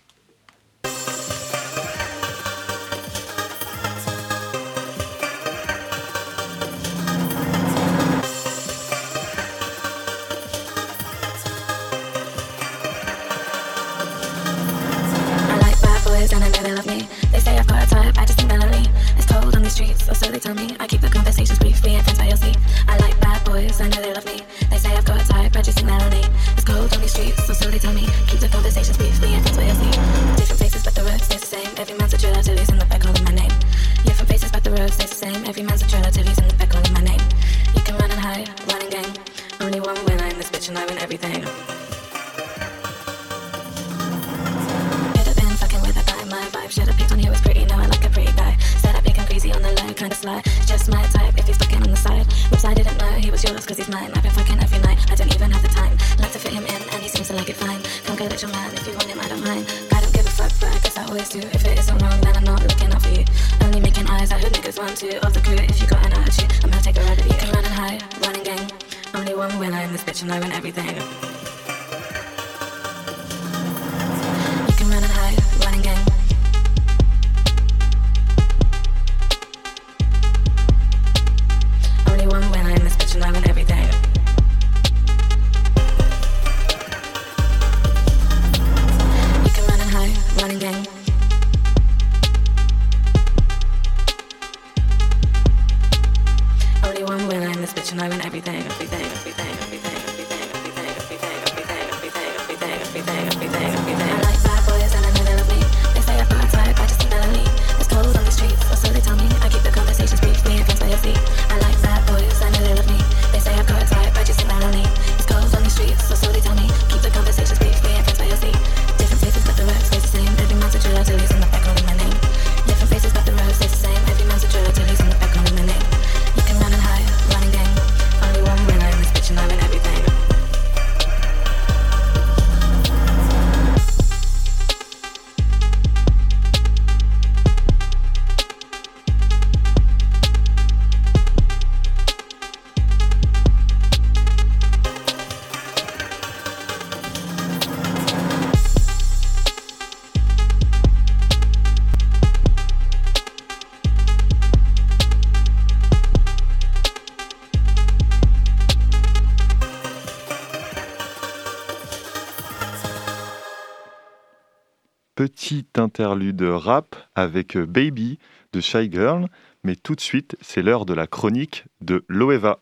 [165.53, 168.17] Petit interlude rap avec Baby
[168.53, 169.27] de Shy Girl,
[169.63, 172.59] mais tout de suite, c'est l'heure de la chronique de Loeva.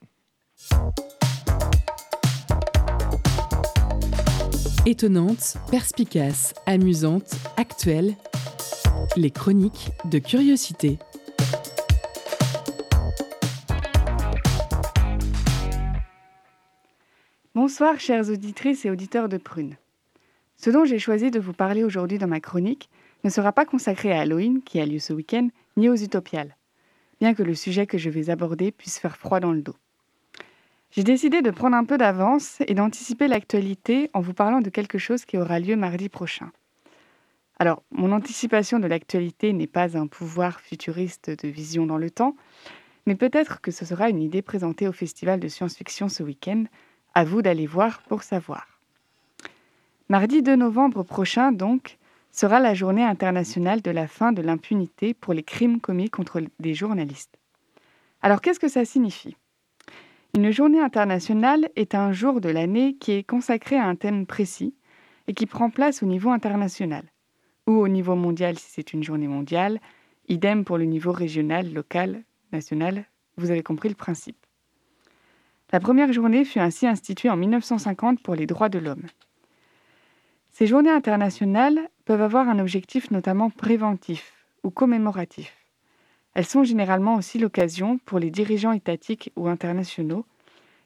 [4.85, 8.15] Étonnante, perspicace, amusante, actuelle,
[9.15, 10.99] les chroniques de curiosité.
[17.55, 19.77] Bonsoir chères auditrices et auditeurs de Prune.
[20.63, 22.87] Ce dont j'ai choisi de vous parler aujourd'hui dans ma chronique
[23.23, 26.55] ne sera pas consacré à Halloween, qui a lieu ce week-end, ni aux utopiales,
[27.19, 29.75] bien que le sujet que je vais aborder puisse faire froid dans le dos.
[30.91, 34.99] J'ai décidé de prendre un peu d'avance et d'anticiper l'actualité en vous parlant de quelque
[34.99, 36.51] chose qui aura lieu mardi prochain.
[37.57, 42.35] Alors, mon anticipation de l'actualité n'est pas un pouvoir futuriste de vision dans le temps,
[43.07, 46.65] mais peut-être que ce sera une idée présentée au Festival de science-fiction ce week-end.
[47.15, 48.70] À vous d'aller voir pour savoir.
[50.11, 51.97] Mardi 2 novembre prochain, donc,
[52.33, 56.73] sera la journée internationale de la fin de l'impunité pour les crimes commis contre des
[56.73, 57.39] journalistes.
[58.21, 59.37] Alors qu'est-ce que ça signifie?
[60.35, 64.75] Une journée internationale est un jour de l'année qui est consacré à un thème précis
[65.27, 67.05] et qui prend place au niveau international,
[67.65, 69.79] ou au niveau mondial si c'est une journée mondiale,
[70.27, 72.21] idem pour le niveau régional, local,
[72.51, 73.05] national,
[73.37, 74.45] vous avez compris le principe.
[75.71, 79.05] La première journée fut ainsi instituée en 1950 pour les droits de l'homme.
[80.51, 84.33] Ces journées internationales peuvent avoir un objectif notamment préventif
[84.63, 85.53] ou commémoratif.
[86.33, 90.25] Elles sont généralement aussi l'occasion pour les dirigeants étatiques ou internationaux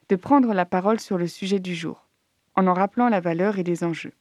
[0.08, 2.06] de prendre la parole sur le sujet du jour,
[2.54, 4.12] en en rappelant la valeur et les enjeux.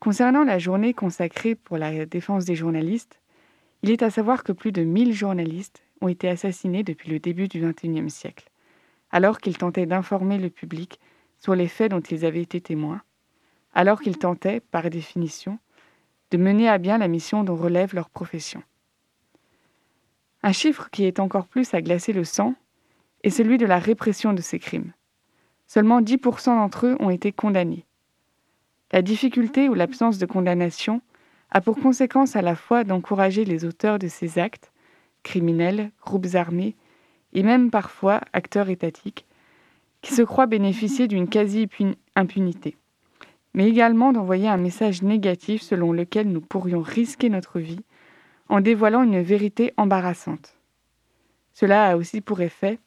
[0.00, 3.20] Concernant la journée consacrée pour la défense des journalistes,
[3.82, 7.48] il est à savoir que plus de 1000 journalistes ont été assassinés depuis le début
[7.48, 8.50] du XXIe siècle
[9.10, 11.00] alors qu'ils tentaient d'informer le public
[11.38, 13.02] sur les faits dont ils avaient été témoins,
[13.76, 15.58] alors qu'ils tentaient, par définition,
[16.30, 18.62] de mener à bien la mission dont relève leur profession.
[20.42, 22.54] Un chiffre qui est encore plus à glacer le sang
[23.22, 24.94] est celui de la répression de ces crimes.
[25.66, 27.84] Seulement 10% d'entre eux ont été condamnés.
[28.92, 31.02] La difficulté ou l'absence de condamnation
[31.50, 34.72] a pour conséquence à la fois d'encourager les auteurs de ces actes,
[35.22, 36.76] criminels, groupes armés,
[37.34, 39.26] et même parfois acteurs étatiques,
[40.00, 42.78] qui se croient bénéficier d'une quasi-impunité,
[43.56, 47.80] mais également d'envoyer un message négatif selon lequel nous pourrions risquer notre vie
[48.48, 50.54] en dévoilant une vérité embarrassante.
[51.54, 52.78] Cela a aussi pour effet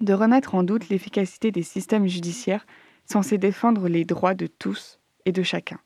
[0.00, 2.66] de remettre en doute l'efficacité des systèmes judiciaires
[3.06, 5.78] censés défendre les droits de tous et de chacun.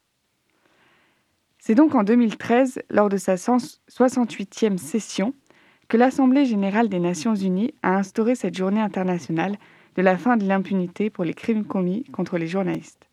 [1.60, 5.32] C'est donc en 2013, lors de sa 68e session,
[5.88, 9.56] que l'Assemblée générale des Nations unies a instauré cette journée internationale
[9.94, 13.11] de la fin de l'impunité pour les crimes commis contre les journalistes.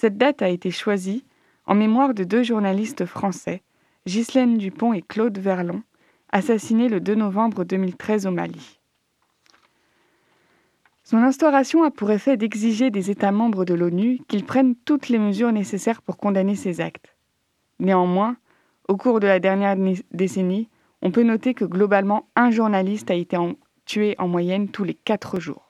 [0.00, 1.24] Cette date a été choisie
[1.66, 3.64] en mémoire de deux journalistes français,
[4.06, 5.82] Ghislaine Dupont et Claude Verlon,
[6.30, 8.78] assassinés le 2 novembre 2013 au Mali.
[11.02, 15.18] Son instauration a pour effet d'exiger des États membres de l'ONU qu'ils prennent toutes les
[15.18, 17.16] mesures nécessaires pour condamner ces actes.
[17.80, 18.36] Néanmoins,
[18.86, 19.74] au cours de la dernière
[20.12, 20.68] décennie,
[21.02, 23.36] on peut noter que globalement, un journaliste a été
[23.84, 25.67] tué en moyenne tous les quatre jours.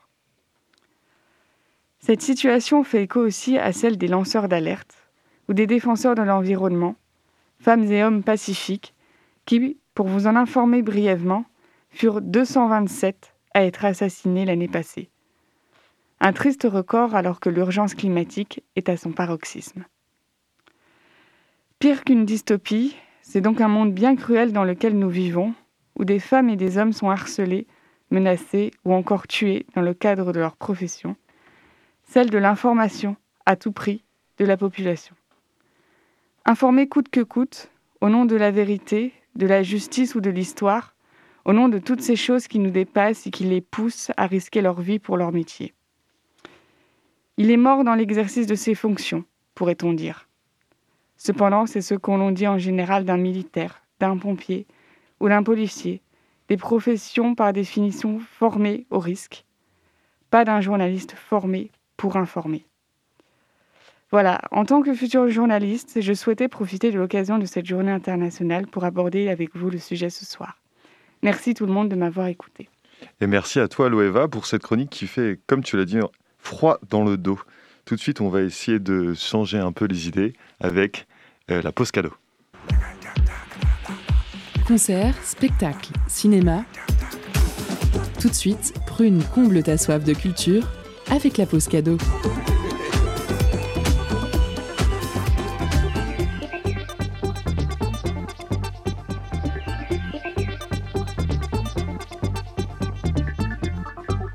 [2.00, 5.10] Cette situation fait écho aussi à celle des lanceurs d'alerte
[5.48, 6.96] ou des défenseurs de l'environnement,
[7.60, 8.94] femmes et hommes pacifiques,
[9.46, 11.44] qui, pour vous en informer brièvement,
[11.90, 15.10] furent 227 à être assassinés l'année passée.
[16.20, 19.84] Un triste record alors que l'urgence climatique est à son paroxysme.
[21.78, 25.54] Pire qu'une dystopie, c'est donc un monde bien cruel dans lequel nous vivons,
[25.96, 27.66] où des femmes et des hommes sont harcelés,
[28.10, 31.16] menacés ou encore tués dans le cadre de leur profession,
[32.08, 34.02] celle de l'information, à tout prix,
[34.38, 35.14] de la population.
[36.46, 40.94] Informer coûte que coûte, au nom de la vérité, de la justice ou de l'histoire,
[41.44, 44.62] au nom de toutes ces choses qui nous dépassent et qui les poussent à risquer
[44.62, 45.74] leur vie pour leur métier.
[47.36, 50.28] Il est mort dans l'exercice de ses fonctions, pourrait-on dire.
[51.18, 54.66] Cependant, c'est ce qu'on l'on dit en général d'un militaire, d'un pompier
[55.20, 56.00] ou d'un policier,
[56.48, 59.44] des professions par définition formées au risque,
[60.30, 62.64] pas d'un journaliste formé pour informer.
[64.10, 68.66] Voilà, en tant que futur journaliste, je souhaitais profiter de l'occasion de cette journée internationale
[68.66, 70.56] pour aborder avec vous le sujet ce soir.
[71.22, 72.70] Merci tout le monde de m'avoir écouté.
[73.20, 75.98] Et merci à toi, Loeva, pour cette chronique qui fait, comme tu l'as dit,
[76.38, 77.38] froid dans le dos.
[77.84, 81.06] Tout de suite, on va essayer de changer un peu les idées avec
[81.50, 82.14] euh, la pause cadeau.
[84.66, 86.64] Concert, spectacle, cinéma.
[88.20, 90.66] Tout de suite, Prune comble ta soif de culture
[91.10, 91.98] avec la pause cadeau.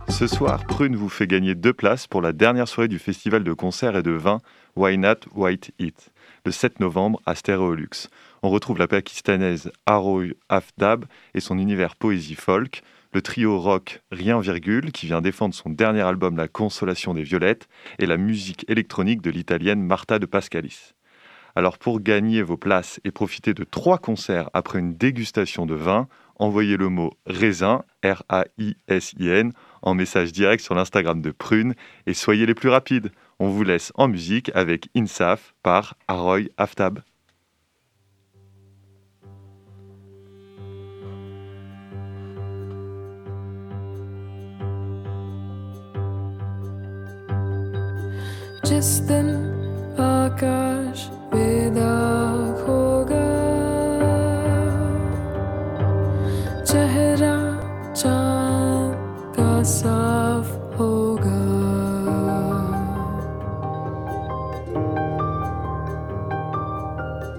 [0.10, 3.52] Ce soir, Prune vous fait gagner deux places pour la dernière soirée du festival de
[3.52, 4.40] concerts et de vin
[4.78, 6.14] Why Not White Heat,
[6.46, 8.08] le 7 novembre à Stéréolux.
[8.42, 11.04] On retrouve la pakistanaise Aroy Afdab
[11.34, 16.02] et son univers poésie folk, le trio rock Rien Virgule qui vient défendre son dernier
[16.02, 17.68] album La Consolation des Violettes
[18.00, 20.94] et la musique électronique de l'italienne Marta de Pascalis.
[21.56, 26.08] Alors pour gagner vos places et profiter de trois concerts après une dégustation de vin,
[26.38, 29.54] envoyez le mot raisin, R-A-I-S-I-N,
[29.84, 31.76] en message direct sur l'Instagram de Prune
[32.08, 33.12] et soyez les plus rapides.
[33.38, 37.02] On vous laisse en musique avec Insaf par Aroy Aftab.
[48.66, 49.28] जिस दिन
[50.00, 51.00] आकाश
[51.34, 53.26] बेदाग होगा
[56.64, 57.36] चेहरा
[57.94, 58.96] चाँद
[59.36, 61.42] का साफ़ होगा।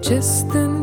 [0.07, 0.74] जिस दिन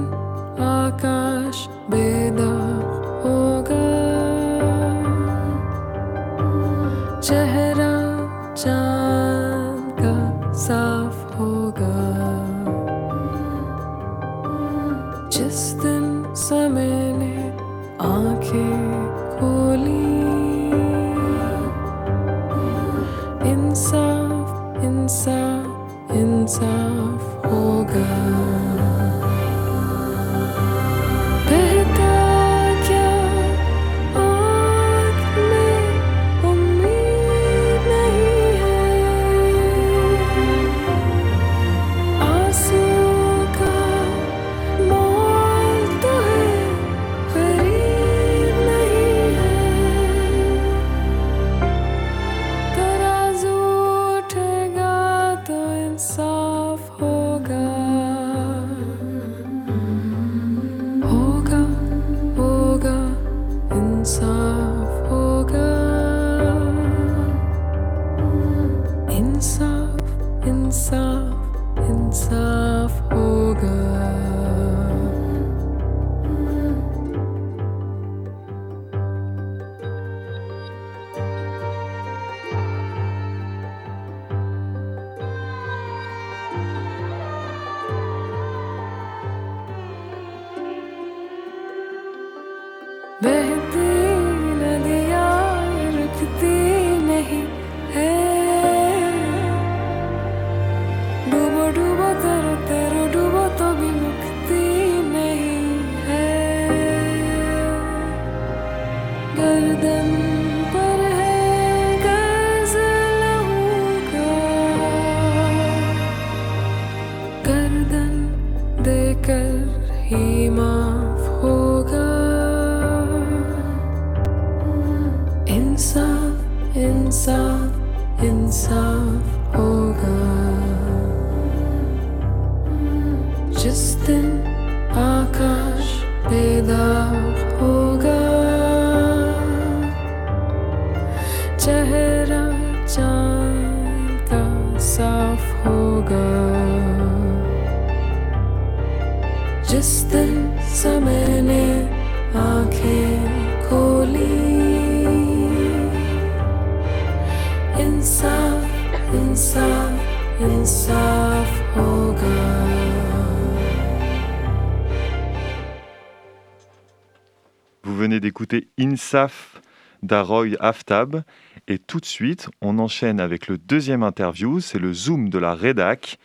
[168.78, 169.60] Insaf
[170.02, 171.22] d'Aroy Aftab.
[171.68, 175.54] Et tout de suite, on enchaîne avec le deuxième interview, c'est le Zoom de la
[175.54, 176.18] rédac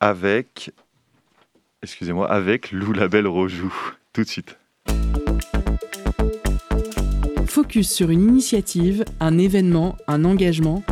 [0.00, 0.70] avec,
[1.82, 3.72] excusez-moi, avec Lou Labelle Rojou.
[4.12, 4.58] Tout de suite.
[7.46, 10.82] Focus sur une initiative, un événement, un engagement.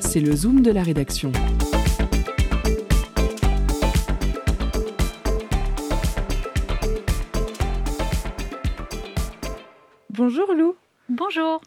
[0.00, 1.32] C'est le Zoom de la rédaction.
[10.12, 10.76] Bonjour Lou.
[11.08, 11.62] Bonjour.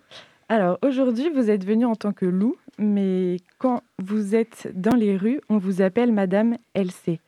[0.50, 5.18] Alors aujourd'hui, vous êtes venue en tant que Lou, mais quand vous êtes dans les
[5.18, 7.20] rues, on vous appelle Madame LC,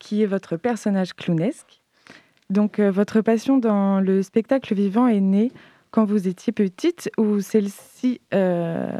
[0.00, 1.80] qui est votre personnage clownesque.
[2.50, 5.52] Donc euh, votre passion dans le spectacle vivant est née
[5.92, 8.98] quand vous étiez petite ou celle-ci euh,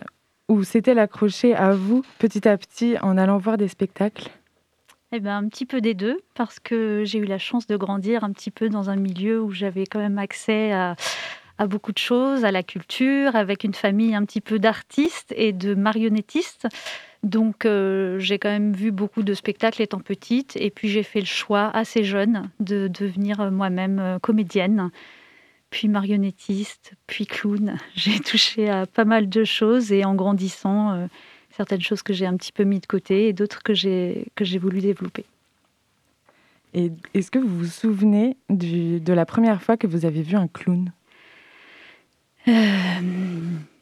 [0.49, 4.31] ou s'est-elle accrochée à vous petit à petit en allant voir des spectacles?
[5.15, 8.25] Eh ben, un petit peu des deux, parce que j'ai eu la chance de grandir
[8.25, 10.97] un petit peu dans un milieu où j'avais quand même accès à,
[11.67, 15.75] beaucoup de choses, à la culture, avec une famille un petit peu d'artistes et de
[15.75, 16.67] marionnettistes.
[17.23, 21.21] Donc euh, j'ai quand même vu beaucoup de spectacles étant petite, et puis j'ai fait
[21.21, 24.91] le choix assez jeune de devenir moi-même euh, comédienne
[25.75, 27.79] puis marionnettiste, puis clown.
[27.97, 31.07] J'ai touché à pas mal de choses et en grandissant, euh,
[31.57, 34.45] certaines choses que j'ai un petit peu mis de côté et d'autres que j'ai que
[34.45, 35.25] j'ai voulu développer.
[36.75, 40.37] Et est-ce que vous vous souvenez du, de la première fois que vous avez vu
[40.37, 40.91] un clown?
[42.49, 42.53] Euh,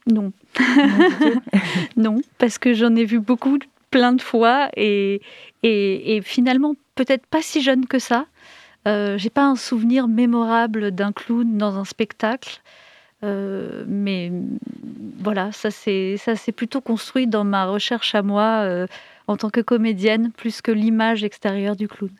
[0.07, 0.33] Non.
[1.97, 3.59] non, parce que j'en ai vu beaucoup,
[3.91, 5.23] plein de fois, et,
[5.63, 8.27] et, et finalement, peut-être pas si jeune que ça.
[8.89, 12.61] Euh, j'ai pas un souvenir mémorable d'un clown dans un spectacle.
[13.25, 14.33] Euh, mais
[15.19, 18.87] voilà, ça s'est plutôt construit dans ma recherche à moi euh,
[19.29, 22.11] en tant que comédienne, plus que l'image extérieure du clown.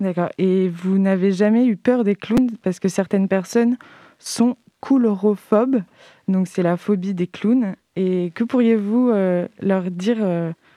[0.00, 0.30] D'accord.
[0.38, 2.50] Et vous n'avez jamais eu peur des clowns?
[2.62, 3.76] Parce que certaines personnes
[4.18, 5.82] sont coulrophobes,
[6.26, 7.76] donc c'est la phobie des clowns.
[7.96, 10.18] Et que pourriez-vous euh, leur dire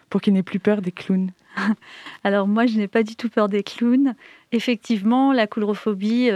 [0.10, 1.32] pour qu'ils n'aient plus peur des clowns?
[2.24, 4.14] Alors moi, je n'ai pas du tout peur des clowns.
[4.52, 6.30] Effectivement, la coulrophobie,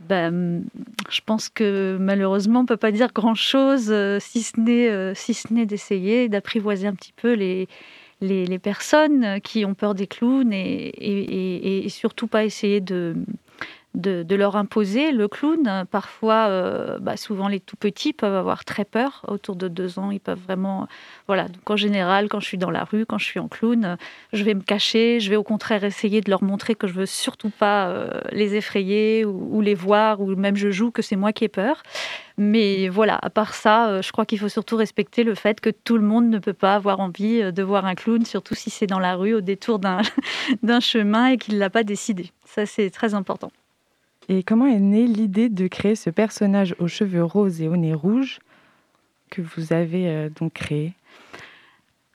[0.00, 0.64] ben,
[1.08, 6.86] je pense que malheureusement, on ne peut pas dire grand-chose si ce n'est d'essayer d'apprivoiser
[6.86, 7.68] un petit peu les,
[8.20, 13.16] les, personnes qui ont peur des clowns et surtout pas essayer de
[13.94, 15.84] de, leur imposer le clown.
[15.90, 19.24] Parfois, euh, bah, souvent les tout petits peuvent avoir très peur.
[19.28, 20.88] Autour de deux ans, ils peuvent vraiment.
[21.26, 21.46] Voilà.
[21.66, 23.96] En général, quand je suis dans la rue, quand je suis en clown,
[24.32, 25.20] je vais me cacher.
[25.20, 28.56] Je vais au contraire essayer de leur montrer que je veux surtout pas euh, les
[28.56, 31.82] effrayer ou, les voir, ou même je joue que c'est moi qui ai peur.
[32.36, 35.70] Mais voilà, à part ça, euh, je crois qu'il faut surtout respecter le fait que
[35.70, 38.86] tout le monde ne peut pas avoir envie de voir un clown, surtout si c'est
[38.88, 40.00] dans la rue, au détour d'un
[40.80, 42.32] chemin et qu'il ne l'a pas décidé.
[42.44, 43.50] Ça, c'est très important.
[44.28, 47.94] Et comment est née l'idée de créer ce personnage aux cheveux roses et au nez
[47.94, 48.38] rouge
[49.30, 50.94] que vous avez euh, donc créé?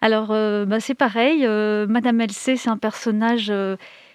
[0.01, 1.45] Alors, euh, bah, c'est pareil.
[1.45, 3.53] Euh, Madame Elsie, c'est un personnage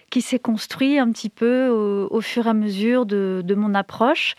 [0.09, 4.35] qui s'est construit un petit peu au, fur et à mesure de, mon approche.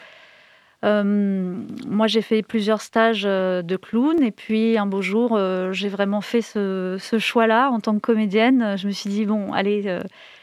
[0.87, 5.39] Moi, j'ai fait plusieurs stages de clown et puis un beau jour,
[5.73, 8.77] j'ai vraiment fait ce, choix-là en tant que comédienne.
[8.77, 10.01] Je me suis dit, bon, allez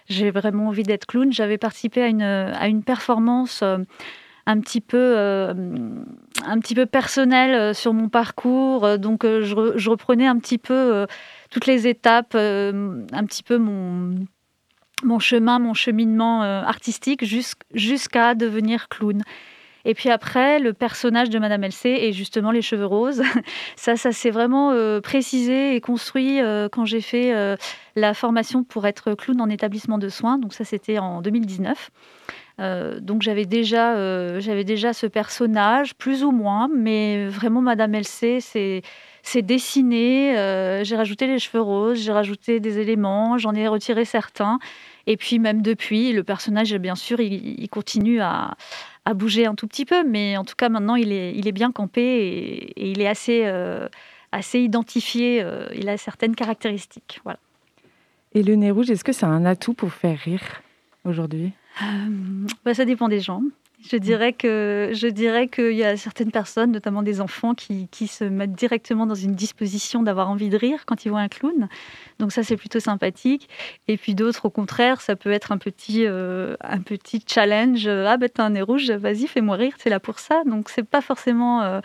[0.09, 1.31] j'ai vraiment envie d'être clown.
[1.31, 3.77] J'avais participé à une, performance euh,
[4.45, 5.53] un petit peu, euh,
[6.45, 8.97] un petit peu personnelle euh, sur mon parcours.
[8.97, 11.05] Donc, je, reprenais un petit peu
[11.49, 17.23] toutes les étapes, un petit peu mon chemin, mon cheminement artistique
[17.73, 19.21] jusqu'à devenir clown.
[19.85, 23.21] Et puis après, le personnage de Madame LC et justement les cheveux roses.
[23.75, 27.57] ça, ça s'est vraiment euh, précisé et construit euh, quand j'ai fait euh,
[27.95, 30.37] la formation pour être clown en établissement de soins.
[30.37, 31.91] Donc ça, c'était en 2019.
[33.01, 39.41] donc j'avais déjà, j'avais déjà ce personnage, plus ou moins, mais vraiment Madame LC, c'est
[39.41, 40.33] dessiné.
[40.83, 44.59] j'ai rajouté les cheveux roses, j'ai rajouté des éléments, j'en ai retiré certains.
[45.07, 48.55] Et puis même depuis, le personnage, bien sûr, il continue à,
[49.05, 51.51] a bougé un tout petit peu, mais en tout cas maintenant il est, il est
[51.51, 53.87] bien campé et, il est assez, euh,
[54.31, 55.41] assez identifié.
[55.41, 57.19] Euh, il a certaines caractéristiques.
[57.23, 57.39] Voilà.
[58.33, 60.61] Et le nez rouge, est-ce que c'est un atout pour faire rire
[61.05, 61.51] aujourd'hui?
[61.81, 63.41] Euh, bah, Ça dépend des gens.
[63.85, 68.23] Je dirais que je dirais qu'il y a certaines personnes, notamment des enfants, qui, se
[68.23, 71.67] mettent directement dans une disposition d'avoir envie de rire quand ils voient un clown.
[72.19, 73.49] Donc ça, c'est plutôt sympathique.
[73.89, 77.87] Et puis d'autres, au contraire, ça peut être un petit euh, un petit challenge.
[77.87, 80.43] Ah ben t'as un nez rouge, vas-y, fais-moi rire, c'est là pour ça.
[80.45, 81.81] Donc c'est pas forcément euh,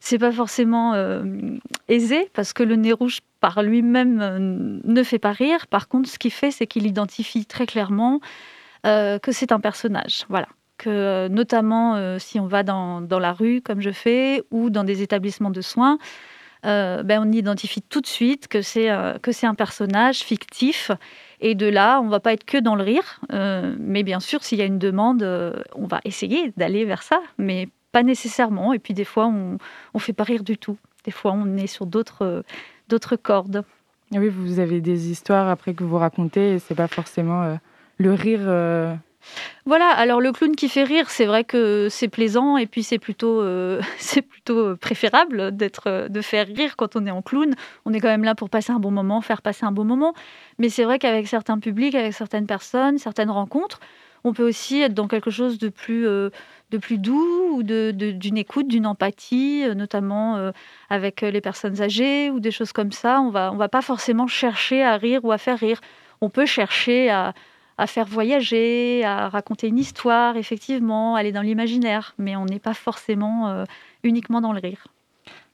[0.00, 1.22] c'est pas forcément euh,
[1.88, 5.66] aisé parce que le nez rouge par lui-même ne fait pas rire.
[5.66, 8.20] Par contre, ce qu'il fait, c'est qu'il identifie très clairement
[8.84, 10.26] que c'est un personnage.
[10.28, 10.46] Voilà
[10.78, 14.70] que euh, notamment euh, si on va dans, dans, la rue comme je fais ou
[14.70, 15.98] dans des établissements de soins,
[16.64, 18.88] euh, ben on identifie tout de suite que c'est
[19.30, 20.90] c'est un personnage fictif
[21.40, 23.20] et de là on va pas être que dans le rire,
[23.78, 25.22] mais bien sûr s'il y a une demande,
[25.74, 28.72] on va essayer d'aller vers ça, mais pas nécessairement.
[28.72, 29.58] Et puis des fois on
[29.94, 30.78] on fait pas rire du tout.
[31.04, 32.42] Des fois on est sur d'autres
[32.88, 33.62] d'autres cordes.
[34.12, 37.58] Oui, vous avez des histoires après que vous racontez et c'est pas forcément
[37.98, 38.40] le rire
[39.64, 42.98] voilà, alors le clown qui fait rire, c'est vrai que c'est plaisant et puis c'est
[42.98, 43.80] plutôt, euh,
[44.30, 47.54] plutôt préférable d'être, euh, de faire rire quand on est en clown.
[47.84, 50.14] On est quand même là pour passer un bon moment, faire passer un bon moment.
[50.58, 53.80] Mais c'est vrai qu'avec certains publics, avec certaines personnes, certaines rencontres,
[54.22, 56.30] on peut aussi être dans quelque chose de plus, euh,
[56.70, 60.50] de plus doux ou d'une écoute, d'une empathie, notamment
[60.90, 63.20] avec les personnes âgées ou des choses comme ça.
[63.20, 65.80] On va, on va pas forcément chercher à rire ou à faire rire.
[66.20, 67.34] On peut chercher à
[67.78, 72.74] à faire voyager, à raconter une histoire, effectivement, aller dans l'imaginaire, mais on n'est pas
[72.74, 73.64] forcément euh,
[74.02, 74.88] uniquement dans le rire.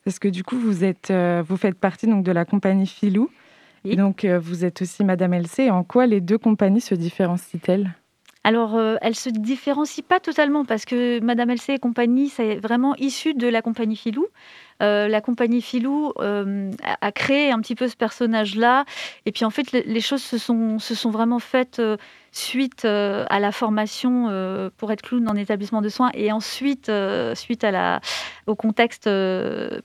[0.04, 3.30] Parce que du coup, vous, êtes, euh, vous faites partie donc, de la compagnie Filou,
[3.84, 5.70] et donc euh, vous êtes aussi Madame LC.
[5.70, 7.92] En quoi les deux compagnies se différencient-elles?
[8.44, 12.96] Alors, elles ne se différencient pas totalement parce que Madame LC et compagnie, c'est vraiment
[12.96, 14.26] issu de la compagnie Filou.
[14.80, 18.84] La compagnie Filou a créé un petit peu ce personnage-là.
[19.26, 21.80] Et puis, en fait, les, choses se sont, vraiment faites
[22.32, 26.88] suite euh, à la formation euh, pour être clown en établissement de soins et ensuite
[26.88, 28.00] euh, suite à la,
[28.46, 29.08] au contexte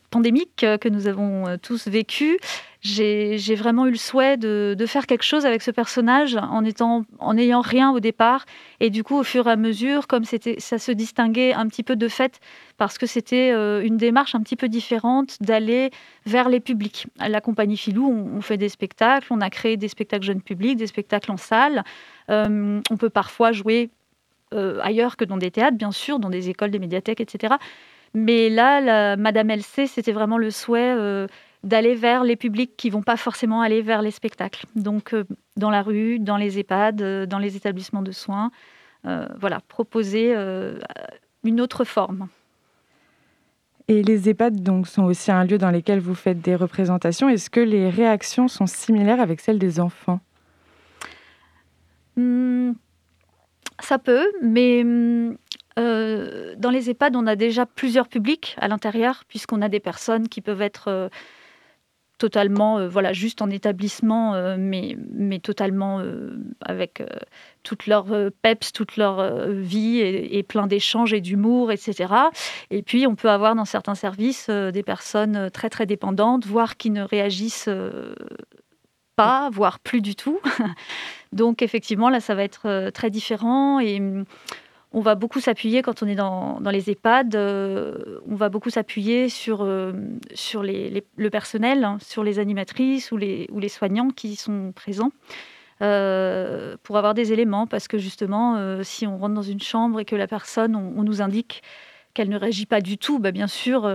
[0.09, 2.37] pandémique que nous avons tous vécu,
[2.81, 7.03] j'ai vraiment eu le souhait de, faire quelque chose avec ce personnage en étant
[7.33, 8.45] n'ayant rien au départ
[8.79, 11.95] et du coup au fur et à mesure comme ça se distinguait un petit peu
[11.95, 12.39] de fait
[12.77, 13.51] parce que c'était
[13.83, 15.91] une démarche un petit peu différente d'aller
[16.25, 17.07] vers les publics.
[17.19, 20.87] La compagnie Filou, on, fait des spectacles, on a créé des spectacles jeunes publics, des
[20.87, 21.83] spectacles en salle.
[22.29, 23.89] Euh, on peut parfois jouer
[24.53, 27.55] euh, ailleurs que dans des théâtres, bien sûr, dans des écoles, des médiathèques, etc.
[28.19, 31.27] Mais là, la, Madame LC, c'était vraiment le souhait euh,
[31.63, 34.65] d'aller vers les publics qui vont pas forcément aller vers les spectacles.
[34.75, 35.15] Donc,
[35.55, 38.51] dans la rue, dans les EHPAD, dans les établissements de soins.
[39.03, 40.33] voilà, proposer
[41.43, 42.27] une autre forme.
[43.89, 47.29] Et les EHPAD donc, sont aussi un lieu dans lequel vous faites des représentations.
[47.29, 50.19] Est-ce que les réactions sont similaires avec celles des enfants?
[52.17, 52.73] Hmm,
[53.79, 55.37] Ça peut, mais hmm,
[55.77, 60.27] euh, dans les EHPAD, on a déjà plusieurs publics à l'intérieur, puisqu'on a des personnes
[60.27, 61.09] qui peuvent être euh,
[62.17, 64.97] totalement, euh, voilà, juste en établissement, mais,
[65.39, 66.01] totalement
[66.61, 67.03] avec
[67.61, 68.07] toute leur
[68.41, 72.13] peps, toute leur vie et, plein d'échanges et d'humour, etc.
[72.71, 76.89] Et puis, on peut avoir dans certains services des personnes très, très dépendantes, voire qui
[76.89, 77.69] ne réagissent
[79.15, 80.39] pas, voire plus du tout.
[81.33, 84.01] Donc, effectivement, là, ça va être très différent et
[84.93, 89.27] on va beaucoup s'appuyer quand on est dans, les EHPAD, euh, on va beaucoup s'appuyer
[89.29, 89.91] sur, euh,
[90.57, 95.11] le personnel, hein, sur les animatrices ou les, soignants qui sont présents.
[95.83, 100.05] Euh, pour avoir des éléments, parce que justement, si on rentre dans une chambre et
[100.05, 101.61] que la personne, on, nous indique
[102.13, 103.93] qu'elle ne réagit pas du tout, bah bien sûr,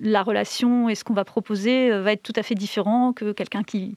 [0.00, 3.64] la relation et ce qu'on va proposer va être tout à fait différent que quelqu'un
[3.64, 3.96] qui,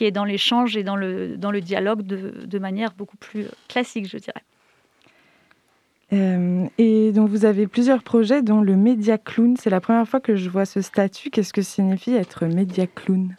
[0.00, 4.42] est dans l'échange et dans le, dialogue de manière beaucoup plus classique, je dirais.
[6.12, 9.56] Euh, et donc vous avez plusieurs projets, dont le Média Clown.
[9.56, 11.30] C'est la première fois que je vois ce statut.
[11.30, 13.36] Qu'est-ce que signifie être Média Clown?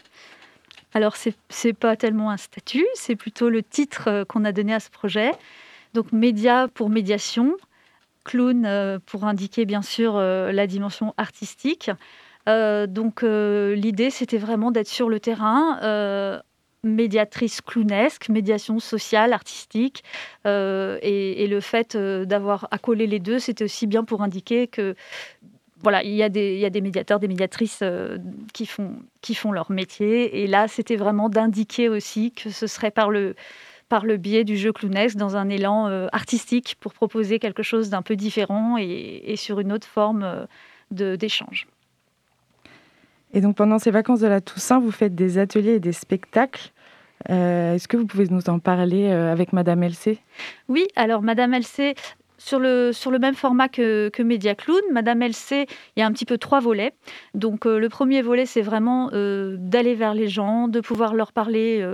[0.94, 4.74] Alors c'est n'est pas tellement un statut, c'est plutôt le titre euh, qu'on a donné
[4.74, 5.32] à ce projet.
[5.94, 7.56] Donc média pour médiation,
[8.26, 11.92] clown euh, pour indiquer bien sûr la dimension artistique.
[12.48, 16.42] donc l'idée c'était vraiment d'être sur le terrain
[16.84, 20.04] médiatrice clownesque, médiation sociale, artistique.
[20.46, 24.96] Euh, et, le fait euh, d'avoir accolé les deux, c'était aussi bien pour indiquer que
[25.84, 28.20] voilà, il y, a des, il y a des médiateurs, des médiatrices euh,
[28.54, 30.44] qui, font, qui font leur métier.
[30.44, 33.36] Et là, c'était vraiment d'indiquer aussi que ce serait par le,
[33.90, 38.04] par le biais du jeu clownesque dans un élan artistique pour proposer quelque chose d'un
[38.04, 40.48] peu différent et, et, sur une autre forme
[40.92, 41.68] d'échange.
[43.34, 46.72] Et donc pendant ces vacances de la Toussaint, vous faites des ateliers et des spectacles.
[47.30, 50.20] Euh, est-ce que vous pouvez nous en parler euh, avec Madame LC
[50.68, 51.96] Oui, alors Madame LC,
[52.38, 56.08] sur le, sur le même format que, que Media Clown, Madame LC, il y a
[56.08, 56.94] un petit peu trois volets.
[57.36, 61.88] Donc euh, le premier volet, c'est vraiment d'aller vers les gens, de pouvoir leur parler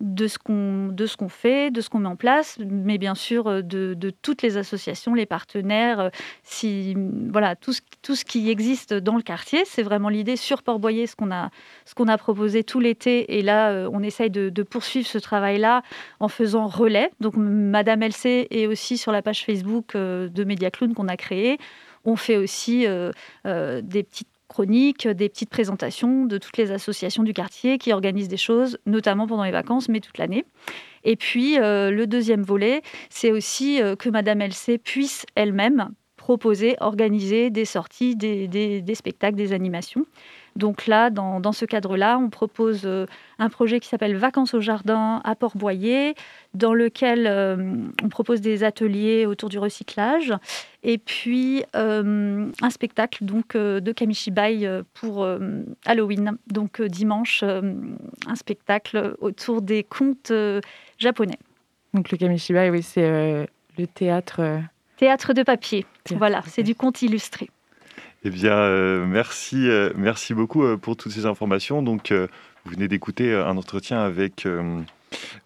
[0.00, 3.94] de ce qu'on fait, de ce qu'on met en place, mais bien sûr euh, de,
[3.94, 6.08] de, toutes les associations, les partenaires, euh,
[6.44, 6.96] si
[7.30, 11.06] voilà tout ce, tout ce qui existe dans le quartier, c'est vraiment l'idée sur Port-Boyer
[11.06, 11.50] ce qu'on a
[11.96, 15.82] qu'on a proposé tout l'été et là euh, on essaye de, de poursuivre ce travail-là
[16.20, 17.10] en faisant relais.
[17.20, 21.58] Donc Madame LC est aussi sur la page Facebook de Media Clown qu'on a créée.
[22.04, 22.86] On fait aussi
[23.44, 28.36] des petites chroniques, des petites présentations de toutes les associations du quartier qui organisent des
[28.36, 30.44] choses, notamment pendant les vacances, mais toute l'année.
[31.04, 36.76] Et puis, euh, le deuxième volet, c'est aussi euh, que Madame LC puisse elle-même proposer,
[36.80, 40.04] organiser des sorties, des, spectacles, des animations.
[40.58, 43.06] Donc là, dans, ce cadre-là, on propose euh,
[43.38, 46.14] un projet qui s'appelle Vacances au jardin à Port-Boyer,
[46.52, 47.56] dans lequel euh,
[48.02, 50.34] on propose des ateliers autour du recyclage,
[50.82, 55.26] et puis euh, un spectacle donc de Kamishibai pour
[55.86, 60.32] Halloween, donc dimanche, un spectacle autour des contes
[60.98, 61.38] japonais.
[61.94, 63.48] Donc le Kamishibai, oui, c'est
[63.78, 64.60] le théâtre
[64.96, 65.86] Théâtre de papier.
[66.16, 67.48] voilà, c'est du conte illustré.
[68.24, 71.82] Eh bien, euh, merci, euh, merci beaucoup euh, pour toutes ces informations.
[71.82, 74.46] Donc, vous venez d'écouter un entretien avec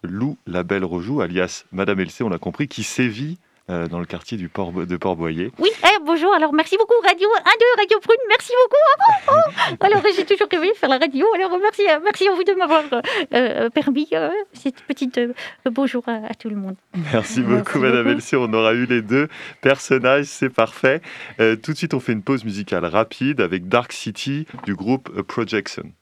[0.01, 3.37] Lou la Belle Rejoux, alias Madame Elcé, on l'a compris, qui sévit
[3.69, 5.51] euh, dans le quartier du port, de Port-Boyer.
[5.57, 7.47] Oui, eh, bonjour, alors merci beaucoup Radio 1, 2,
[7.77, 8.73] Radio Prune, merci beaucoup.
[9.25, 9.75] Oh.
[9.79, 12.51] Alors j'ai toujours rêvé de faire la radio, alors merci, euh, merci à vous de
[12.53, 12.83] m'avoir
[13.33, 14.09] euh, permis
[14.51, 15.19] cette petite
[15.65, 16.75] bonjour à, tout le monde.
[17.13, 19.29] Merci, beaucoup Madame Elsie, on aura eu les deux
[19.61, 21.01] personnages, c'est parfait.
[21.37, 25.93] tout de suite on fait une pause musicale rapide avec Dark City du groupe Projection.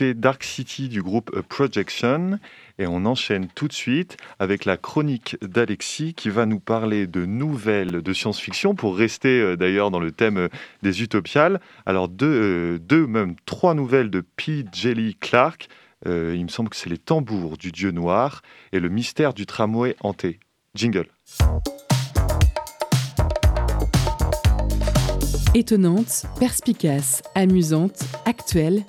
[0.00, 2.38] Dark City du groupe Projection
[2.78, 7.26] et on enchaîne tout de suite avec la chronique d'Alexis qui va nous parler de
[7.26, 10.48] nouvelles de science-fiction pour rester euh, d'ailleurs dans le thème euh,
[10.82, 11.60] des utopiales.
[11.86, 14.64] Alors deux, deux même trois nouvelles de P.
[14.72, 15.68] Jelly Clark.
[16.06, 18.42] il me semble que c'est les tambours du dieu noir
[18.72, 20.40] et le mystère du tramway hanté.
[20.74, 21.06] Jingle.
[25.52, 28.84] Étonnante, perspicace, amusante, actuelle,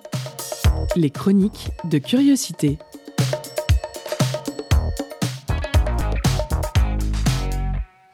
[0.95, 2.78] les chroniques de curiosité.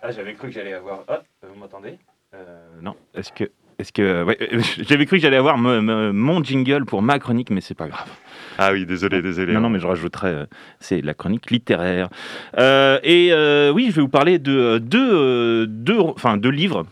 [0.02, 1.04] Ah, j'avais cru que j'allais avoir.
[1.10, 1.98] Oh, vous m'entendez
[2.34, 2.96] euh, Non.
[3.14, 3.52] Est-ce que.
[3.80, 4.24] Est-ce que.
[4.24, 4.38] Ouais,
[4.88, 8.10] j'avais cru que j'allais avoir mon jingle pour ma chronique, mais c'est pas grave.
[8.58, 9.54] Ah oui, désolé, désolé.
[9.54, 10.46] Non, non, mais je rajouterai, euh,
[10.80, 12.10] c'est la chronique littéraire.
[12.58, 16.86] Euh, et euh, oui, je vais vous parler de deux, deux, enfin, deux livres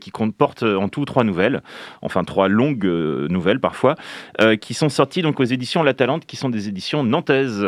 [0.00, 1.62] qui comportent en tout trois nouvelles,
[2.02, 3.94] enfin trois longues nouvelles parfois,
[4.60, 7.66] qui sont sorties donc aux éditions La Talente, qui sont des éditions nantaises,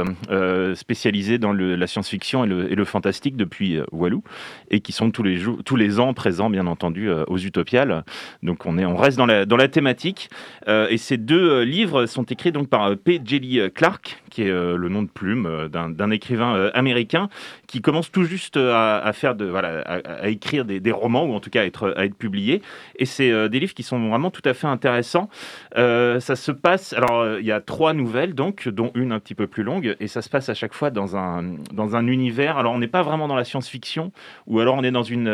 [0.74, 4.22] spécialisées dans la science-fiction et le, fantastique depuis Walou,
[4.70, 8.05] et qui sont tous les, ans présents, bien entendu, aux Utopiales.
[8.42, 10.30] Donc on, est, on reste dans la, thématique.
[10.66, 13.20] et ces deux livres sont écrits donc par P.
[13.24, 17.28] Jelly Clark, qui est euh, le nom de plume euh, d'un écrivain euh, américain
[17.66, 21.62] qui commence tout juste à, faire voilà, à, écrire des, romans ou en tout cas
[21.62, 22.62] à être, à être publié.
[22.97, 25.28] Et c'est des livres qui sont vraiment tout à fait intéressants.
[25.74, 29.47] ça se passe, alors il y a trois nouvelles donc, dont une un petit peu
[29.47, 32.59] plus longue, et ça se passe à chaque fois dans un, dans un univers.
[32.59, 34.12] Alors on n'est pas vraiment dans la science-fiction,
[34.47, 35.28] ou alors on est dans une,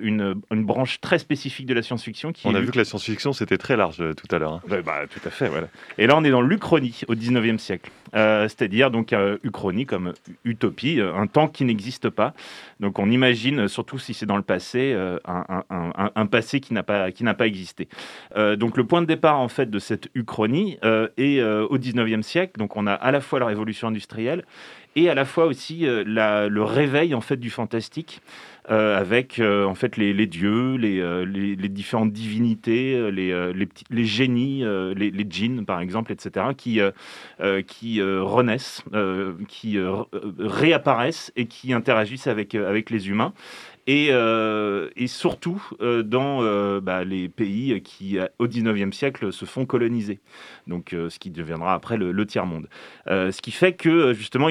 [0.00, 2.32] une, une branche très spécifique de la science-fiction.
[2.44, 4.54] On a vu que la science-fiction c'était très large tout à l'heure.
[4.54, 4.80] Hein.
[4.84, 5.68] Bah, tout à fait, voilà.
[5.98, 7.90] Et là on est dans l'Uchronie au 19e siècle.
[8.14, 12.34] Euh, c'est-à-dire donc euh, Uchronie comme utopie, euh, un temps qui n'existe pas.
[12.84, 17.88] Donc on imagine, surtout si c'est dans le passé, un, passé qui n'a pas, existé.
[18.56, 20.78] donc le point de départ en fait de cette Uchronie
[21.16, 22.58] est au 19e siècle.
[22.58, 24.44] Donc on a à la fois la révolution industrielle
[24.96, 28.20] et à la fois aussi le réveil en fait du fantastique.
[28.70, 31.26] Euh, avec euh, en fait les, dieux, les, euh,
[31.68, 34.64] différentes divinités, les, les, petits, les génies,
[34.96, 36.80] les, les djinns par exemple, etc., qui,
[37.66, 38.82] qui renaissent,
[39.48, 39.78] qui
[40.38, 43.34] réapparaissent et qui interagissent avec, avec les humains
[43.86, 49.44] et, euh, et surtout euh, dans euh, bah, les pays qui, au 19e siècle, se
[49.44, 50.20] font coloniser,
[50.66, 52.68] donc ce qui deviendra après le, tiers-monde.
[53.06, 54.48] ce qui fait que, justement,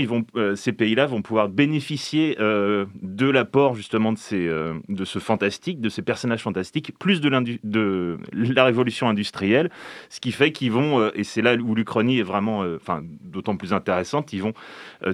[0.56, 6.02] ces pays-là vont pouvoir bénéficier de l'apport, justement, de, ces, de ce fantastique, de ces
[6.02, 7.30] personnages fantastiques, plus de,
[7.64, 9.72] de la révolution industrielle,
[10.10, 13.74] ce qui fait qu'ils vont, et c'est là où l'Uchronie est vraiment enfin d'autant plus
[13.74, 14.54] intéressante, ils vont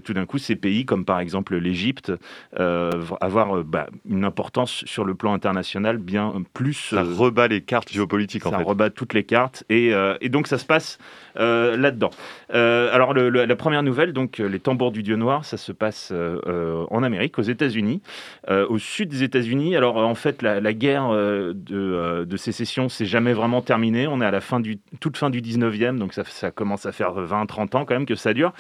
[0.04, 2.12] tout d'un coup, ces pays, comme par exemple l'Égypte,
[2.58, 3.64] avoir...
[3.64, 6.90] Bah, une importance sur le plan international bien plus.
[6.90, 8.58] Ça euh, rebat les cartes géopolitiques en fait.
[8.58, 10.98] Ça rebat toutes les cartes et, euh, et donc ça se passe
[11.38, 12.10] euh, là-dedans.
[12.50, 17.38] alors la première nouvelle, donc les tambours du dieu noir, ça se passe en Amérique,
[17.38, 18.02] aux États-Unis,
[18.50, 19.76] au sud des États-Unis.
[19.76, 24.08] Alors en fait la, guerre de, de, sécession s'est jamais vraiment terminée.
[24.08, 26.92] On est à la fin du toute fin du 19e, donc ça, ça commence à
[26.92, 28.54] faire 20-30 ans quand même que ça dure,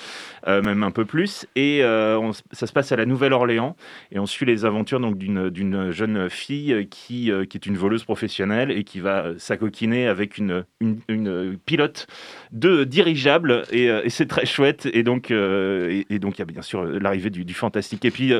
[0.47, 1.47] même un peu plus.
[1.55, 1.81] Et
[2.51, 3.75] ça se passe à la Nouvelle-Orléans
[4.11, 7.77] et on suit les aventures donc d'une d'une jeune fille qui, euh, qui est une
[7.77, 12.07] voleuse professionnelle et qui va s'acoquiner avec une, une, pilote
[12.51, 13.63] de dirigeable.
[13.71, 14.87] Et, euh, c'est très chouette.
[14.91, 18.05] Et donc euh, et, donc il y a bien sûr l'arrivée du, du, fantastique.
[18.05, 18.33] Et puis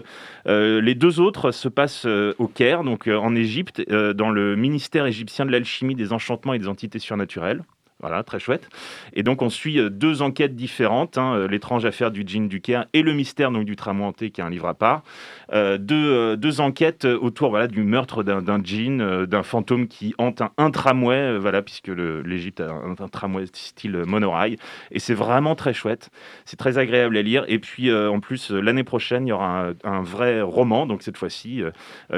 [0.46, 5.52] les deux autres se passent au Caire donc en Égypte dans le ministère égyptien de
[5.52, 7.64] l'alchimie des enchantements et des entités surnaturelles
[8.00, 8.70] voilà, très chouette.
[9.14, 12.62] Et donc on suit euh, deux enquêtes différentes, hein, euh, l'étrange affaire du djinn du
[12.62, 15.04] Caire et le mystère donc, du tramway hanté, qui est un livre à part.
[15.52, 21.38] Euh, deux, enquêtes autour voilà, du meurtre d'un djinn, d'un fantôme qui hante un, tramway,
[21.38, 24.56] voilà, puisque l'Égypte a un, tramway style monorail.
[24.92, 26.10] Et c'est vraiment très chouette,
[26.46, 27.46] c'est très agréable à lire.
[27.48, 31.64] Et puis en plus, l'année prochaine, il y aura un, vrai roman, donc cette fois-ci,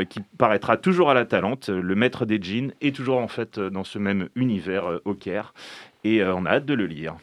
[0.10, 3.84] qui paraîtra toujours à la Talente, Le Maître des djinns, est toujours en fait dans
[3.84, 5.54] ce même univers au Caire
[6.04, 7.16] et euh, on a hâte de le lire.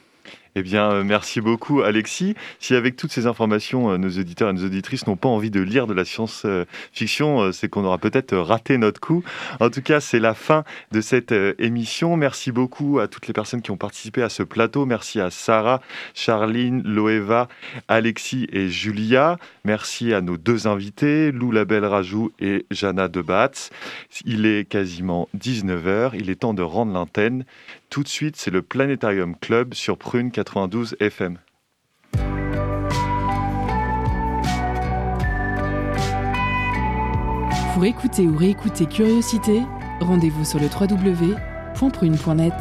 [0.55, 2.35] Eh bien, euh, merci beaucoup, Alexis.
[2.59, 5.61] Si avec toutes ces informations, euh, nos auditeurs et nos auditrices n'ont pas envie de
[5.61, 9.23] lire de la science-fiction, c'est qu'on aura peut-être raté notre coup.
[9.61, 12.17] En tout cas, c'est la fin de cette émission.
[12.17, 14.85] Merci beaucoup à toutes les personnes qui ont participé à ce plateau.
[14.85, 15.81] Merci à Sarah,
[16.15, 17.49] Charline, Loeva,
[17.87, 19.39] Alexis et Julia.
[19.65, 23.71] Merci à nos deux invités, Lou Labelle Rajou et Jana Debatz.
[24.25, 26.13] Il est quasiment 19h.
[26.15, 27.45] Il est temps de rendre l'antenne.
[27.91, 31.39] Tout de suite, c'est le Planétarium Club sur Prune 92 FM.
[37.73, 39.63] Pour écouter ou réécouter Curiosité,
[40.01, 42.55] rendez-vous sur le www.prune.net.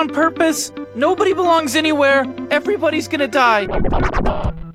[0.00, 0.72] on purpose.
[0.96, 2.24] Nobody belongs anywhere.
[2.50, 3.66] Everybody's gonna die.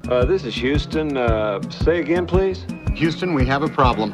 [0.10, 1.18] Uh, this is Houston.
[1.18, 2.66] Uh, say again, please.
[2.96, 4.14] Houston, we have a problem.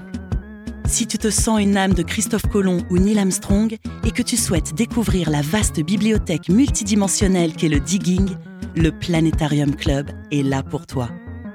[0.86, 4.36] Si tu te sens une âme de Christophe Colomb ou Neil Armstrong et que tu
[4.36, 8.30] souhaites découvrir la vaste bibliothèque multidimensionnelle qu'est le Digging,
[8.76, 11.10] le Planétarium Club est là pour toi.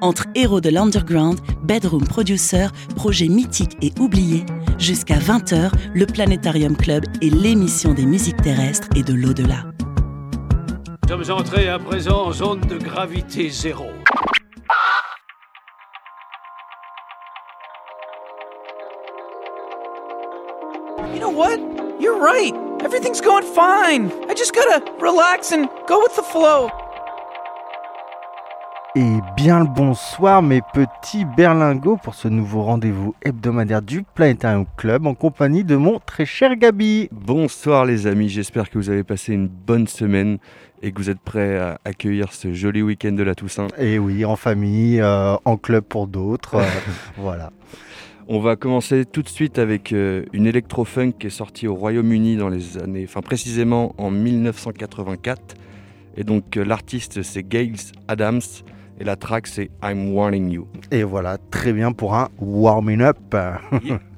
[0.07, 4.47] Entre héros de l'underground, bedroom producer, projets mythiques et oubliés,
[4.79, 9.65] jusqu'à 20h, le Planétarium Club est l'émission des musiques terrestres et de l'au-delà.
[11.11, 13.87] Nous sommes entrés à présent en zone de gravité zéro.
[21.13, 21.59] You know what?
[21.99, 22.55] You're right.
[22.85, 24.13] Everything's going fine.
[24.31, 26.71] I just gotta relax and go with the flow.
[28.99, 35.07] Et bien le bonsoir mes petits berlingots pour ce nouveau rendez-vous hebdomadaire du Planétarium Club
[35.07, 37.11] en compagnie de mon très cher Gabi.
[37.13, 40.39] Bonsoir les amis, j'espère que vous avez passé une bonne semaine
[40.81, 43.67] et que vous êtes prêts à accueillir ce joli week-end de la Toussaint.
[43.77, 46.65] Et oui, en famille, euh, en club pour d'autres, euh,
[47.19, 47.53] voilà.
[48.29, 52.39] On va commencer tout de suite avec euh, une électro-funk qui est sortie au Royaume-Uni
[52.39, 55.55] dans les années, enfin précisément en 1984.
[56.17, 58.41] Et donc l'artiste c'est Gails Adams
[58.99, 60.69] et la track c'est I'm Warning You.
[60.91, 63.19] Et voilà, très bien pour un warming up.
[63.33, 64.01] Yeah.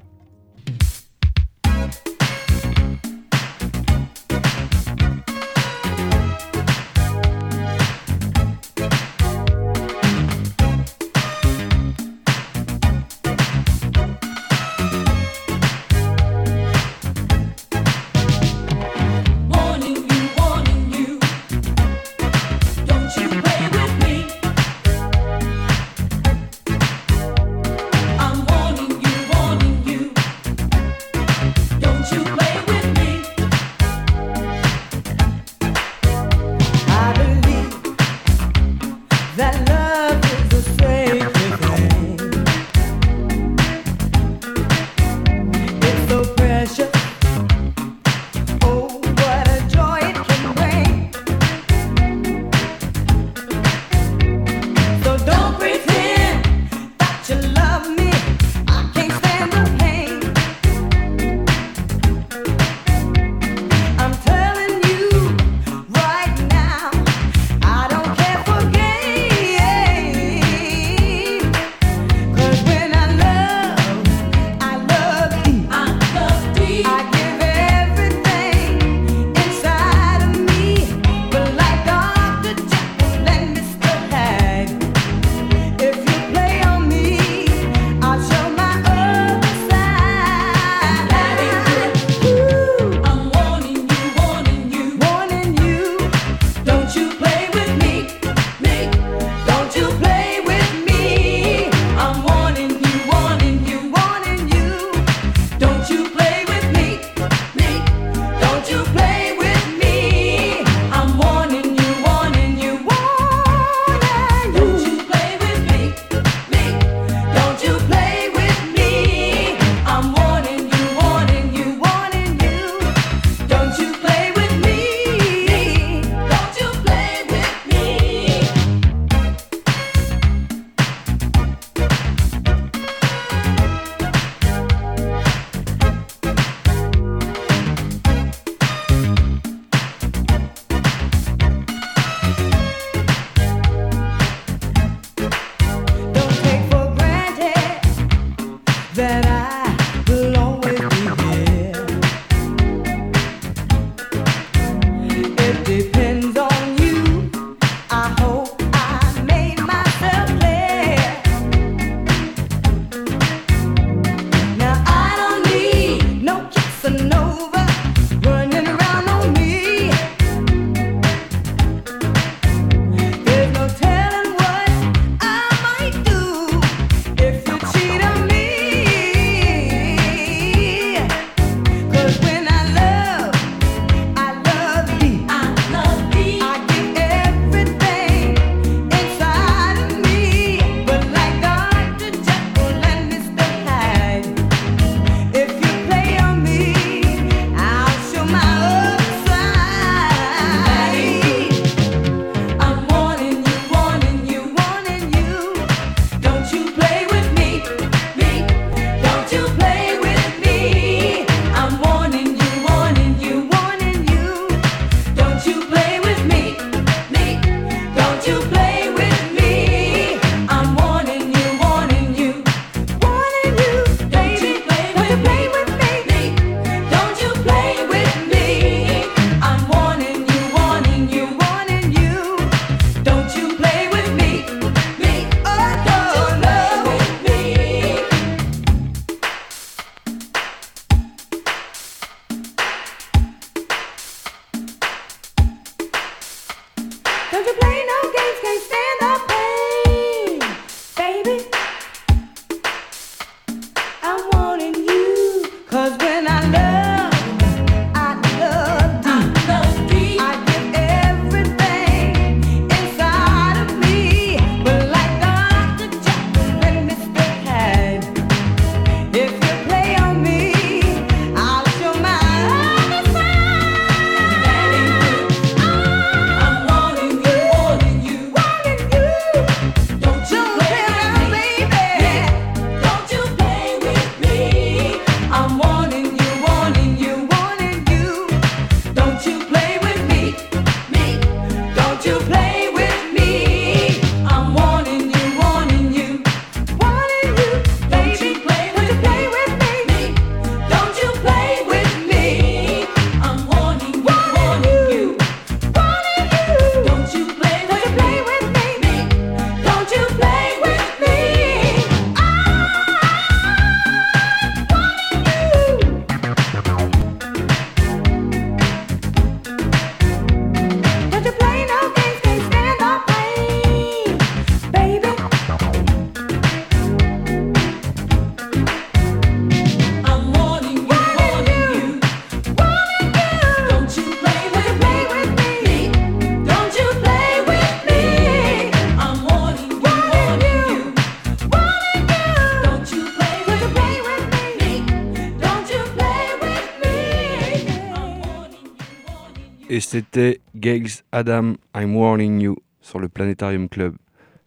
[349.89, 353.95] c'était Gales Adam, I'm Warning You sur le Planetarium Club.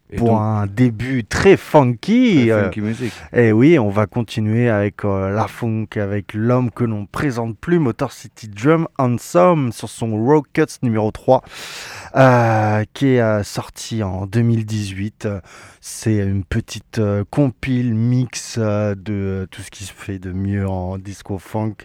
[0.09, 2.43] Et pour donc- un début très funky.
[2.43, 3.11] Très euh, funky music.
[3.33, 7.79] Et oui, on va continuer avec euh, la funk, avec l'homme que l'on présente plus,
[7.79, 11.41] Motor City Drum Ensemble, sur son Rockets numéro 3,
[12.15, 15.25] euh, qui est euh, sorti en 2018.
[15.25, 15.41] Euh,
[15.81, 21.37] C'est une petite compile mix de tout ce qui se fait de mieux en disco
[21.37, 21.75] funk.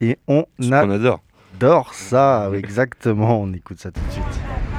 [0.00, 1.20] Et on Ce qu'on adore.
[1.54, 3.40] Adore ça, exactement.
[3.40, 4.71] On écoute ça tout de suite.